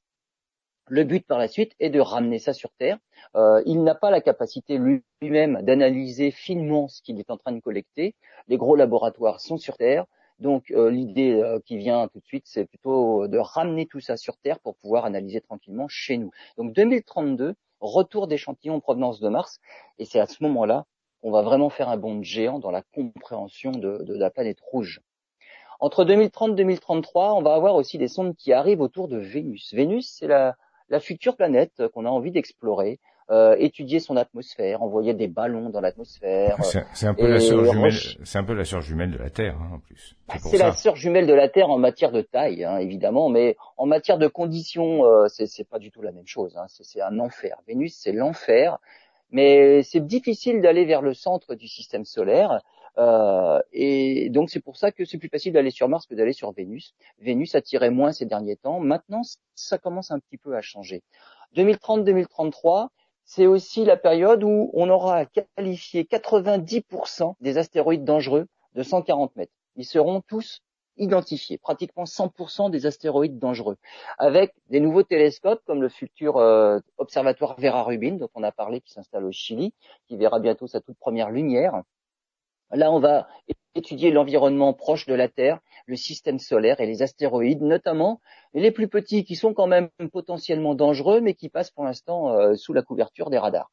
Le 0.89 1.05
but 1.05 1.25
par 1.25 1.39
la 1.39 1.47
suite 1.47 1.73
est 1.79 1.89
de 1.89 2.01
ramener 2.01 2.39
ça 2.39 2.51
sur 2.53 2.71
Terre. 2.73 2.99
Euh, 3.35 3.63
il 3.65 3.83
n'a 3.83 3.95
pas 3.95 4.11
la 4.11 4.19
capacité 4.19 4.77
lui-même 4.77 5.61
d'analyser 5.61 6.29
finement 6.29 6.89
ce 6.89 7.01
qu'il 7.01 7.17
est 7.19 7.31
en 7.31 7.37
train 7.37 7.53
de 7.53 7.61
collecter. 7.61 8.15
Les 8.49 8.57
gros 8.57 8.75
laboratoires 8.75 9.39
sont 9.39 9.57
sur 9.57 9.77
Terre. 9.77 10.05
Donc 10.39 10.71
euh, 10.71 10.91
l'idée 10.91 11.41
qui 11.65 11.77
vient 11.77 12.09
tout 12.09 12.19
de 12.19 12.25
suite, 12.25 12.43
c'est 12.47 12.65
plutôt 12.65 13.29
de 13.29 13.37
ramener 13.37 13.85
tout 13.85 14.01
ça 14.01 14.17
sur 14.17 14.35
Terre 14.37 14.59
pour 14.59 14.75
pouvoir 14.75 15.05
analyser 15.05 15.39
tranquillement 15.39 15.87
chez 15.87 16.17
nous. 16.17 16.31
Donc 16.57 16.73
2032, 16.73 17.55
retour 17.79 18.27
d'échantillons 18.27 18.75
en 18.75 18.79
provenance 18.81 19.21
de 19.21 19.29
Mars, 19.29 19.59
et 19.99 20.05
c'est 20.05 20.19
à 20.19 20.27
ce 20.27 20.43
moment-là 20.43 20.85
qu'on 21.21 21.31
va 21.31 21.41
vraiment 21.43 21.69
faire 21.69 21.87
un 21.87 21.97
bond 21.97 22.21
géant 22.23 22.59
dans 22.59 22.71
la 22.71 22.81
compréhension 22.81 23.71
de 23.71 24.13
la 24.13 24.29
planète 24.29 24.59
rouge. 24.59 25.01
Entre 25.79 26.05
2030 26.05 26.51
et 26.51 26.55
2033, 26.55 27.33
on 27.33 27.41
va 27.41 27.53
avoir 27.53 27.75
aussi 27.75 27.97
des 27.97 28.07
sondes 28.07 28.35
qui 28.35 28.53
arrivent 28.53 28.81
autour 28.81 29.07
de 29.07 29.17
Vénus. 29.17 29.73
Vénus, 29.73 30.09
c'est 30.09 30.27
la, 30.27 30.55
la 30.89 30.99
future 30.99 31.35
planète 31.35 31.87
qu'on 31.93 32.05
a 32.05 32.09
envie 32.09 32.31
d'explorer 32.31 32.99
euh, 33.31 33.55
étudier 33.57 33.99
son 33.99 34.17
atmosphère, 34.17 34.83
envoyer 34.83 35.15
des 35.15 35.27
ballons 35.27 35.71
dans 35.71 35.81
l'atmosphère. 35.81 36.57
C'est 36.93 37.07
un 37.07 37.15
peu 37.15 37.27
la 37.27 37.39
sœur 37.39 37.65
jumelle, 37.65 37.93
c'est 38.23 38.37
un 38.37 38.43
peu 38.43 38.53
la 38.53 38.65
sœur 38.65 38.81
jumelle 38.81 39.09
de 39.09 39.17
la 39.17 39.31
Terre 39.31 39.55
hein, 39.59 39.71
en 39.73 39.79
plus. 39.79 40.15
C'est 40.37 40.59
la 40.59 40.73
sœur 40.73 40.95
jumelle 40.95 41.25
de 41.25 41.33
la 41.33 41.49
Terre 41.49 41.71
en 41.71 41.79
matière 41.79 42.11
de 42.11 42.21
taille, 42.21 42.63
hein, 42.63 42.77
évidemment, 42.77 43.29
mais 43.29 43.57
en 43.77 43.87
matière 43.87 44.19
de 44.19 44.27
conditions, 44.27 45.05
euh, 45.05 45.25
c'est 45.27 45.67
pas 45.67 45.79
du 45.79 45.89
tout 45.89 46.03
la 46.03 46.11
même 46.11 46.27
chose. 46.27 46.55
Hein. 46.55 46.65
C'est 46.67 47.01
un 47.01 47.17
enfer. 47.17 47.57
Vénus, 47.67 47.95
c'est 47.99 48.11
l'enfer, 48.11 48.77
mais 49.31 49.81
c'est 49.81 50.05
difficile 50.05 50.61
d'aller 50.61 50.85
vers 50.85 51.01
le 51.01 51.15
centre 51.15 51.55
du 51.55 51.67
système 51.67 52.05
solaire. 52.05 52.61
Euh, 52.97 53.59
et 53.71 54.29
donc 54.29 54.49
c'est 54.49 54.59
pour 54.59 54.77
ça 54.77 54.91
que 54.91 55.05
c'est 55.05 55.17
plus 55.17 55.29
facile 55.29 55.53
d'aller 55.53 55.71
sur 55.71 55.89
Mars 55.89 56.05
que 56.05 56.15
d'aller 56.15 56.33
sur 56.33 56.51
Vénus. 56.51 56.93
Vénus 57.19 57.55
attirait 57.55 57.89
moins 57.89 58.11
ces 58.11 58.25
derniers 58.25 58.55
temps. 58.55 58.79
Maintenant, 58.79 59.21
ça 59.53 59.77
commence 59.77 60.11
un 60.11 60.19
petit 60.19 60.37
peu 60.37 60.55
à 60.55 60.61
changer. 60.61 61.03
2030-2033, 61.55 62.89
c'est 63.25 63.47
aussi 63.47 63.85
la 63.85 63.97
période 63.97 64.43
où 64.43 64.69
on 64.73 64.89
aura 64.89 65.25
qualifié 65.25 66.03
90% 66.03 67.35
des 67.41 67.57
astéroïdes 67.57 68.03
dangereux 68.03 68.47
de 68.75 68.83
140 68.83 69.35
mètres. 69.35 69.53
Ils 69.75 69.85
seront 69.85 70.21
tous 70.21 70.61
identifiés, 70.97 71.57
pratiquement 71.57 72.05
100% 72.05 72.69
des 72.69 72.85
astéroïdes 72.85 73.37
dangereux, 73.37 73.77
avec 74.17 74.53
des 74.69 74.79
nouveaux 74.79 75.03
télescopes 75.03 75.61
comme 75.65 75.81
le 75.81 75.89
futur 75.89 76.37
euh, 76.37 76.79
observatoire 76.97 77.59
Vera 77.59 77.83
Rubin 77.83 78.15
dont 78.15 78.29
on 78.33 78.43
a 78.43 78.51
parlé, 78.51 78.79
qui 78.81 78.91
s'installe 78.91 79.25
au 79.25 79.31
Chili, 79.31 79.73
qui 80.07 80.15
verra 80.15 80.39
bientôt 80.39 80.67
sa 80.67 80.79
toute 80.79 80.97
première 80.97 81.31
lumière. 81.31 81.81
Là, 82.71 82.91
on 82.91 82.99
va 82.99 83.27
étudier 83.75 84.11
l'environnement 84.11 84.73
proche 84.73 85.05
de 85.05 85.13
la 85.13 85.27
Terre, 85.27 85.59
le 85.85 85.95
système 85.95 86.39
solaire 86.39 86.79
et 86.79 86.85
les 86.85 87.01
astéroïdes, 87.01 87.61
notamment 87.61 88.21
les 88.53 88.71
plus 88.71 88.87
petits 88.87 89.23
qui 89.23 89.35
sont 89.35 89.53
quand 89.53 89.67
même 89.67 89.89
potentiellement 90.11 90.75
dangereux, 90.75 91.21
mais 91.21 91.33
qui 91.33 91.49
passent 91.49 91.71
pour 91.71 91.83
l'instant 91.83 92.31
euh, 92.31 92.55
sous 92.55 92.73
la 92.73 92.81
couverture 92.81 93.29
des 93.29 93.37
radars. 93.37 93.71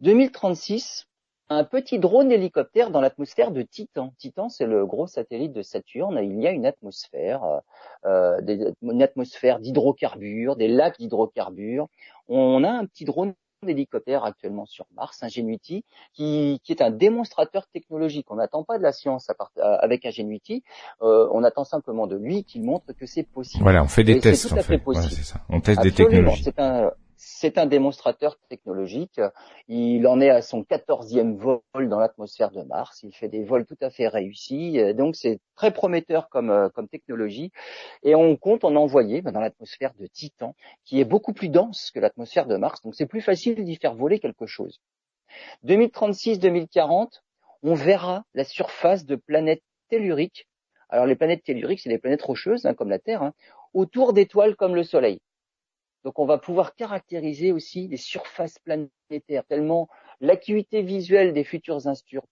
2036, 0.00 1.06
un 1.50 1.64
petit 1.64 1.98
drone 1.98 2.30
hélicoptère 2.30 2.90
dans 2.90 3.00
l'atmosphère 3.00 3.50
de 3.50 3.62
Titan. 3.62 4.12
Titan, 4.18 4.48
c'est 4.48 4.66
le 4.66 4.84
gros 4.84 5.06
satellite 5.06 5.52
de 5.52 5.62
Saturne. 5.62 6.20
Il 6.22 6.40
y 6.40 6.46
a 6.46 6.50
une 6.50 6.66
atmosphère, 6.66 7.42
euh, 7.44 7.60
euh 8.04 8.72
une 8.82 9.02
atmosphère 9.02 9.58
d'hydrocarbures, 9.58 10.56
des 10.56 10.68
lacs 10.68 10.98
d'hydrocarbures. 10.98 11.88
On 12.28 12.62
a 12.64 12.70
un 12.70 12.84
petit 12.84 13.06
drone 13.06 13.34
d'hélicoptère 13.66 14.24
actuellement 14.24 14.66
sur 14.66 14.86
Mars, 14.94 15.22
Ingenuity, 15.22 15.84
qui, 16.12 16.60
qui 16.62 16.72
est 16.72 16.82
un 16.82 16.90
démonstrateur 16.90 17.66
technologique. 17.68 18.30
On 18.30 18.36
n'attend 18.36 18.62
pas 18.62 18.78
de 18.78 18.82
la 18.82 18.92
science 18.92 19.28
euh, 19.30 19.76
avec 19.80 20.06
Ingenuity, 20.06 20.62
euh, 21.02 21.28
on 21.32 21.42
attend 21.42 21.64
simplement 21.64 22.06
de 22.06 22.16
lui 22.16 22.44
qu'il 22.44 22.62
montre 22.62 22.92
que 22.92 23.06
c'est 23.06 23.24
possible. 23.24 23.62
Voilà, 23.62 23.82
on 23.82 23.88
fait 23.88 24.04
des 24.04 24.20
tests. 24.20 24.52
En 24.52 24.56
fait. 24.56 24.80
Voilà, 24.84 25.02
ça. 25.02 25.40
On 25.48 25.60
teste 25.60 25.82
des 25.82 25.92
technologies. 25.92 26.44
C'est 26.44 26.58
un, 26.60 26.92
c'est 27.38 27.56
un 27.56 27.66
démonstrateur 27.66 28.36
technologique. 28.48 29.20
Il 29.68 30.06
en 30.08 30.20
est 30.20 30.28
à 30.28 30.42
son 30.42 30.64
quatorzième 30.64 31.36
vol 31.36 31.60
dans 31.88 32.00
l'atmosphère 32.00 32.50
de 32.50 32.62
Mars. 32.62 33.04
Il 33.04 33.14
fait 33.14 33.28
des 33.28 33.44
vols 33.44 33.64
tout 33.64 33.76
à 33.80 33.90
fait 33.90 34.08
réussis. 34.08 34.78
Donc 34.94 35.14
c'est 35.14 35.38
très 35.54 35.72
prometteur 35.72 36.28
comme, 36.30 36.50
euh, 36.50 36.68
comme 36.68 36.88
technologie. 36.88 37.52
Et 38.02 38.16
on 38.16 38.36
compte 38.36 38.64
en 38.64 38.74
envoyer 38.74 39.22
dans 39.22 39.38
l'atmosphère 39.38 39.92
de 40.00 40.08
Titan, 40.08 40.56
qui 40.84 41.00
est 41.00 41.04
beaucoup 41.04 41.32
plus 41.32 41.48
dense 41.48 41.92
que 41.92 42.00
l'atmosphère 42.00 42.46
de 42.46 42.56
Mars. 42.56 42.82
Donc 42.82 42.96
c'est 42.96 43.06
plus 43.06 43.22
facile 43.22 43.64
d'y 43.64 43.76
faire 43.76 43.94
voler 43.94 44.18
quelque 44.18 44.46
chose. 44.46 44.80
2036-2040, 45.64 47.22
on 47.62 47.74
verra 47.74 48.24
la 48.34 48.42
surface 48.42 49.04
de 49.04 49.14
planètes 49.14 49.62
telluriques. 49.90 50.48
Alors 50.88 51.06
les 51.06 51.14
planètes 51.14 51.44
telluriques, 51.44 51.80
c'est 51.80 51.88
des 51.88 51.98
planètes 51.98 52.22
rocheuses, 52.22 52.66
hein, 52.66 52.74
comme 52.74 52.90
la 52.90 52.98
Terre, 52.98 53.22
hein, 53.22 53.32
autour 53.74 54.12
d'étoiles 54.12 54.56
comme 54.56 54.74
le 54.74 54.82
Soleil. 54.82 55.20
Donc 56.08 56.18
on 56.20 56.24
va 56.24 56.38
pouvoir 56.38 56.74
caractériser 56.74 57.52
aussi 57.52 57.86
les 57.86 57.98
surfaces 57.98 58.58
planétaires, 58.60 59.44
tellement 59.44 59.90
l'acuité 60.22 60.80
visuelle 60.80 61.34
des 61.34 61.44
futurs 61.44 61.86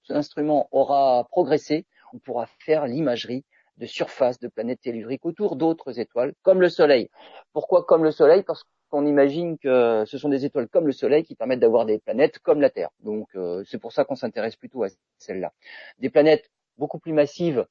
instruments 0.09 0.67
aura 0.73 1.27
progressé, 1.31 1.85
on 2.15 2.19
pourra 2.19 2.47
faire 2.61 2.87
l'imagerie 2.87 3.45
de 3.77 3.85
surfaces 3.85 4.41
de 4.41 4.49
planètes 4.49 4.81
telluriques 4.81 5.27
autour 5.27 5.57
d'autres 5.57 6.01
étoiles, 6.01 6.33
comme 6.41 6.63
le 6.63 6.71
Soleil. 6.71 7.11
Pourquoi 7.53 7.85
comme 7.85 8.03
le 8.03 8.13
Soleil? 8.13 8.45
Parce 8.45 8.65
qu'on 8.89 9.05
imagine 9.05 9.59
que 9.59 10.05
ce 10.07 10.17
sont 10.17 10.31
des 10.31 10.47
étoiles 10.47 10.69
comme 10.69 10.87
le 10.87 10.95
Soleil 10.95 11.23
qui 11.23 11.35
permettent 11.35 11.61
d'avoir 11.61 11.85
des 11.85 11.99
planètes 11.99 12.39
comme 12.39 12.63
la 12.63 12.71
Terre. 12.71 12.89
Donc 13.01 13.29
euh, 13.35 13.63
c'est 13.67 13.77
pour 13.79 13.93
ça 13.93 14.07
qu'on 14.07 14.17
s'intéresse 14.17 14.57
plutôt 14.57 14.85
à 14.85 14.89
celles-là. 15.19 15.53
Des 15.99 16.09
planètes 16.09 16.51
beaucoup 16.79 16.99
plus 16.99 17.13
massives 17.13 17.67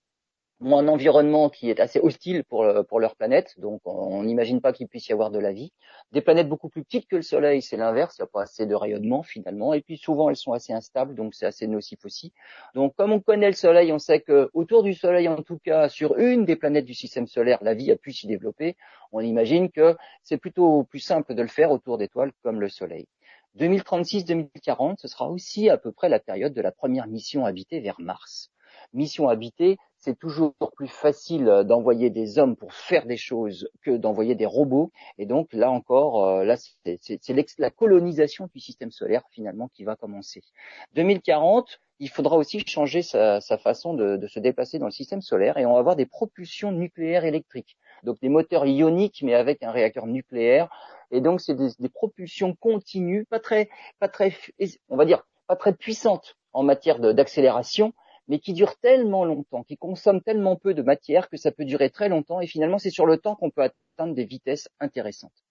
ont 0.62 0.78
un 0.78 0.88
environnement 0.88 1.50
qui 1.50 1.70
est 1.70 1.80
assez 1.80 2.00
hostile 2.00 2.44
pour, 2.44 2.64
euh, 2.64 2.84
pour 2.84 3.00
leur 3.00 3.16
planète, 3.16 3.60
donc 3.60 3.82
on 3.86 4.24
n'imagine 4.24 4.62
pas 4.62 4.72
qu'il 4.72 4.88
puisse 4.88 5.08
y 5.08 5.14
avoir 5.14 5.30
de 5.30 5.40
la 5.40 5.52
vie. 5.52 5.74
Des 6.12 6.22
planètes 6.22 6.48
beaucoup 6.48 6.70
plus 6.70 6.84
petites 6.84 7.08
que 7.08 7.18
le 7.18 7.22
Soleil, 7.22 7.62
c'est 7.62 7.78
l'inverse, 7.78 8.16
il 8.18 8.22
n'y 8.22 8.26
a 8.26 8.30
pas 8.32 8.44
assez 8.44 8.66
de 8.66 8.76
rayonnement 8.76 9.22
finalement, 9.22 9.74
et 9.74 9.82
puis 9.82 9.98
souvent 9.98 10.30
elles 10.30 10.38
sont 10.38 10.54
assez 10.54 10.72
instables, 10.72 11.16
donc 11.16 11.36
c'est 11.36 11.46
assez 11.46 11.68
nocif 11.68 12.06
aussi. 12.06 12.32
Donc 12.74 12.96
comme 12.96 13.12
on 13.12 13.20
connaît 13.20 13.48
le 13.48 13.54
Soleil, 13.54 13.92
on 13.92 14.00
sait 14.00 14.22
que 14.22 14.50
autour 14.54 14.84
du 14.84 14.94
Soleil, 14.94 15.28
en 15.28 15.42
tout 15.42 15.60
cas 15.60 15.90
sur 15.90 16.18
une 16.18 16.46
des 16.46 16.56
planètes 16.56 16.86
du 16.86 16.94
système 16.94 17.28
solaire, 17.28 17.60
la 17.62 17.74
vie 17.74 17.92
a 17.92 17.98
pu 17.98 18.14
s'y 18.14 18.28
développer. 18.28 18.78
On 19.12 19.20
imagine 19.20 19.70
que 19.70 19.96
c'est 20.24 20.38
plutôt 20.38 20.84
plus 20.84 21.00
simple 21.00 21.36
de 21.36 21.42
le 21.42 21.48
faire 21.48 21.72
autour 21.72 21.98
d'étoiles 21.98 22.32
comme 22.44 22.62
le 22.62 22.70
Soleil. 22.70 23.08
2036-2040, 23.58 24.98
ce 25.00 25.08
sera 25.08 25.30
aussi 25.30 25.70
à 25.70 25.78
peu 25.78 25.92
près 25.92 26.10
la 26.10 26.20
période 26.20 26.54
de 26.54 26.62
la 26.62 26.72
première 26.72 27.08
mission 27.08 27.46
habitée 27.46 27.80
vers 27.80 28.00
Mars. 28.00 28.52
Mission 28.94 29.30
habitée, 29.30 29.78
c'est 30.06 30.18
toujours 30.20 30.54
plus 30.76 30.88
facile 30.88 31.50
euh, 31.50 31.64
d'envoyer 31.64 32.12
des 32.12 32.38
hommes 32.38 32.56
pour 32.56 32.74
faire 32.74 33.08
des 33.08 33.18
choses 33.18 33.68
que 33.82 33.98
d'envoyer 33.98 34.36
des 34.36 34.46
robots. 34.46 34.92
Et 35.18 35.26
donc 35.26 35.52
là 35.52 35.72
encore, 35.72 36.24
euh, 36.24 36.44
là 36.44 36.56
c'est 36.58 37.58
la 37.58 37.72
colonisation 37.72 38.48
du 38.54 38.60
système 38.60 38.92
solaire 38.92 39.24
finalement 39.32 39.68
qui 39.70 39.84
va 39.84 39.96
commencer. 39.96 40.44
2040, 40.94 41.80
il 42.00 42.10
faudra 42.10 42.38
aussi 42.38 42.60
changer 42.68 43.02
sa, 43.02 43.40
façon 43.58 43.96
de, 43.96 44.28
se 44.28 44.40
déplacer 44.40 44.78
dans 44.78 44.86
le 44.86 44.92
système 44.92 45.22
solaire 45.22 45.58
et 45.58 45.66
on 45.66 45.74
va 45.74 45.80
avoir 45.80 45.96
des 45.96 46.06
propulsions 46.06 46.72
nucléaires 46.72 47.26
électriques. 47.26 47.78
Donc 48.04 48.20
des 48.22 48.30
moteurs 48.30 48.66
ioniques 48.66 49.22
mais 49.24 49.34
avec 49.34 49.64
un 49.64 49.72
réacteur 49.72 50.06
nucléaire. 50.06 50.70
Et 51.10 51.22
donc 51.22 51.42
c'est 51.42 51.56
des, 51.56 51.70
des 51.80 51.90
propulsions 51.90 52.54
continues, 52.54 53.26
pas 53.26 53.40
très, 53.40 53.70
pas 54.00 54.08
très, 54.08 54.36
on 54.90 54.98
va 54.98 55.06
dire, 55.06 55.24
pas 55.48 55.56
très 55.56 55.74
puissantes 55.74 56.36
en 56.54 56.64
matière 56.64 57.00
d'accélération, 57.00 57.94
mais 58.28 58.40
qui 58.40 58.54
dure 58.54 58.78
tellement 58.78 59.26
longtemps, 59.26 59.64
qui 59.64 59.78
consomme 59.78 60.22
tellement 60.22 60.56
peu 60.56 60.74
de 60.74 60.82
matière 60.82 61.30
que 61.30 61.38
ça 61.38 61.52
peut 61.52 61.66
durer 61.66 61.90
très 61.90 62.10
longtemps 62.10 62.42
et 62.42 62.48
finalement 62.48 62.78
c'est 62.78 62.90
sur 62.90 63.06
le 63.06 63.18
temps 63.18 63.36
qu'on 63.36 63.52
peut 63.52 63.64
atteindre 63.64 64.16
des 64.16 64.26
vitesses 64.26 64.70
intéressantes. 64.80 65.44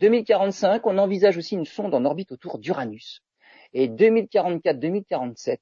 2045, 0.00 0.86
on 0.86 0.98
envisage 0.98 1.36
aussi 1.36 1.54
une 1.54 1.64
sonde 1.64 1.94
en 1.94 2.04
orbite 2.04 2.32
autour 2.32 2.58
d'Uranus. 2.58 3.22
Et 3.72 3.88
2044-2047, 3.88 5.58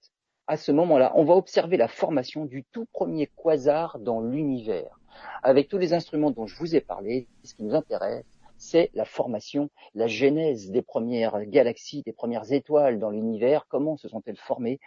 à 0.46 0.56
ce 0.56 0.70
moment-là, 0.72 1.12
on 1.16 1.24
va 1.24 1.34
observer 1.34 1.76
la 1.76 1.88
formation 1.88 2.44
du 2.44 2.64
tout 2.70 2.86
premier 2.92 3.26
quasar 3.26 3.98
dans 3.98 4.20
l'univers. 4.20 5.00
Avec 5.42 5.68
tous 5.68 5.78
les 5.78 5.92
instruments 5.92 6.30
dont 6.30 6.46
je 6.46 6.56
vous 6.56 6.76
ai 6.76 6.80
parlé, 6.80 7.26
ce 7.42 7.54
qui 7.54 7.64
nous 7.64 7.74
intéresse, 7.74 8.24
c'est 8.58 8.90
la 8.94 9.04
formation, 9.04 9.70
la 9.94 10.06
genèse 10.06 10.70
des 10.70 10.82
premières 10.82 11.44
galaxies, 11.46 12.02
des 12.02 12.12
premières 12.12 12.52
étoiles 12.52 12.98
dans 12.98 13.10
l'univers. 13.10 13.66
Comment 13.68 13.96
se 13.96 14.08
sont-elles 14.08 14.38
formées 14.38 14.78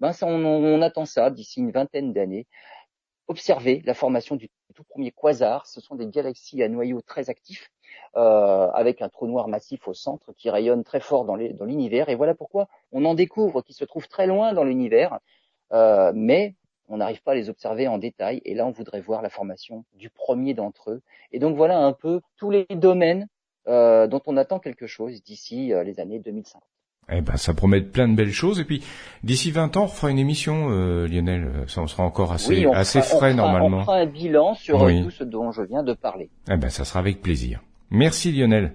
ben, 0.00 0.12
on, 0.22 0.82
attend 0.82 1.06
ça 1.06 1.30
d'ici 1.30 1.60
une 1.60 1.72
vingtaine 1.72 2.12
d'années. 2.12 2.46
Observer 3.26 3.82
la 3.84 3.94
formation 3.94 4.36
du 4.36 4.48
tout 4.74 4.84
premier 4.84 5.10
quasar. 5.10 5.66
Ce 5.66 5.80
sont 5.80 5.96
des 5.96 6.06
galaxies 6.06 6.62
à 6.62 6.68
noyau 6.68 7.02
très 7.02 7.30
actifs, 7.30 7.70
euh, 8.16 8.70
avec 8.70 9.02
un 9.02 9.08
trou 9.08 9.26
noir 9.26 9.48
massif 9.48 9.88
au 9.88 9.94
centre 9.94 10.32
qui 10.32 10.50
rayonne 10.50 10.84
très 10.84 11.00
fort 11.00 11.24
dans 11.24 11.34
l'univers. 11.36 12.08
Et 12.08 12.14
voilà 12.14 12.34
pourquoi 12.34 12.68
on 12.92 13.04
en 13.04 13.14
découvre 13.14 13.62
qui 13.62 13.74
se 13.74 13.84
trouvent 13.84 14.08
très 14.08 14.26
loin 14.26 14.52
dans 14.52 14.64
l'univers, 14.64 15.18
euh, 15.72 16.12
mais 16.14 16.54
on 16.86 16.98
n'arrive 16.98 17.22
pas 17.22 17.32
à 17.32 17.34
les 17.34 17.50
observer 17.50 17.88
en 17.88 17.98
détail. 17.98 18.40
Et 18.44 18.54
là, 18.54 18.66
on 18.66 18.70
voudrait 18.70 19.00
voir 19.00 19.20
la 19.20 19.30
formation 19.30 19.84
du 19.94 20.10
premier 20.10 20.54
d'entre 20.54 20.92
eux. 20.92 21.02
Et 21.32 21.38
donc 21.38 21.56
voilà 21.56 21.78
un 21.78 21.92
peu 21.92 22.20
tous 22.36 22.50
les 22.50 22.66
domaines 22.70 23.28
euh, 23.66 24.06
dont 24.06 24.22
on 24.26 24.36
attend 24.36 24.60
quelque 24.60 24.86
chose 24.86 25.22
d'ici 25.22 25.72
les 25.84 26.00
années 26.00 26.20
2050. 26.20 26.62
Eh 27.10 27.20
ben, 27.20 27.36
ça 27.36 27.54
promet 27.54 27.80
plein 27.80 28.08
de 28.08 28.14
belles 28.14 28.32
choses. 28.32 28.60
Et 28.60 28.64
puis, 28.64 28.82
d'ici 29.24 29.50
20 29.50 29.76
ans, 29.76 29.84
on 29.84 29.88
fera 29.88 30.10
une 30.10 30.18
émission, 30.18 30.68
euh, 30.70 31.08
Lionel. 31.08 31.50
Ça, 31.66 31.80
on 31.80 31.86
sera 31.86 32.02
encore 32.02 32.32
assez, 32.32 32.66
assez 32.66 33.00
frais 33.00 33.34
normalement. 33.34 33.78
On 33.78 33.84
fera 33.84 33.96
un 33.98 34.06
bilan 34.06 34.54
sur 34.54 34.78
tout 34.78 35.10
ce 35.10 35.24
dont 35.24 35.50
je 35.52 35.62
viens 35.62 35.82
de 35.82 35.94
parler. 35.94 36.28
Eh 36.50 36.56
ben, 36.56 36.68
ça 36.68 36.84
sera 36.84 37.00
avec 37.00 37.22
plaisir. 37.22 37.60
Merci, 37.90 38.32
Lionel. 38.32 38.72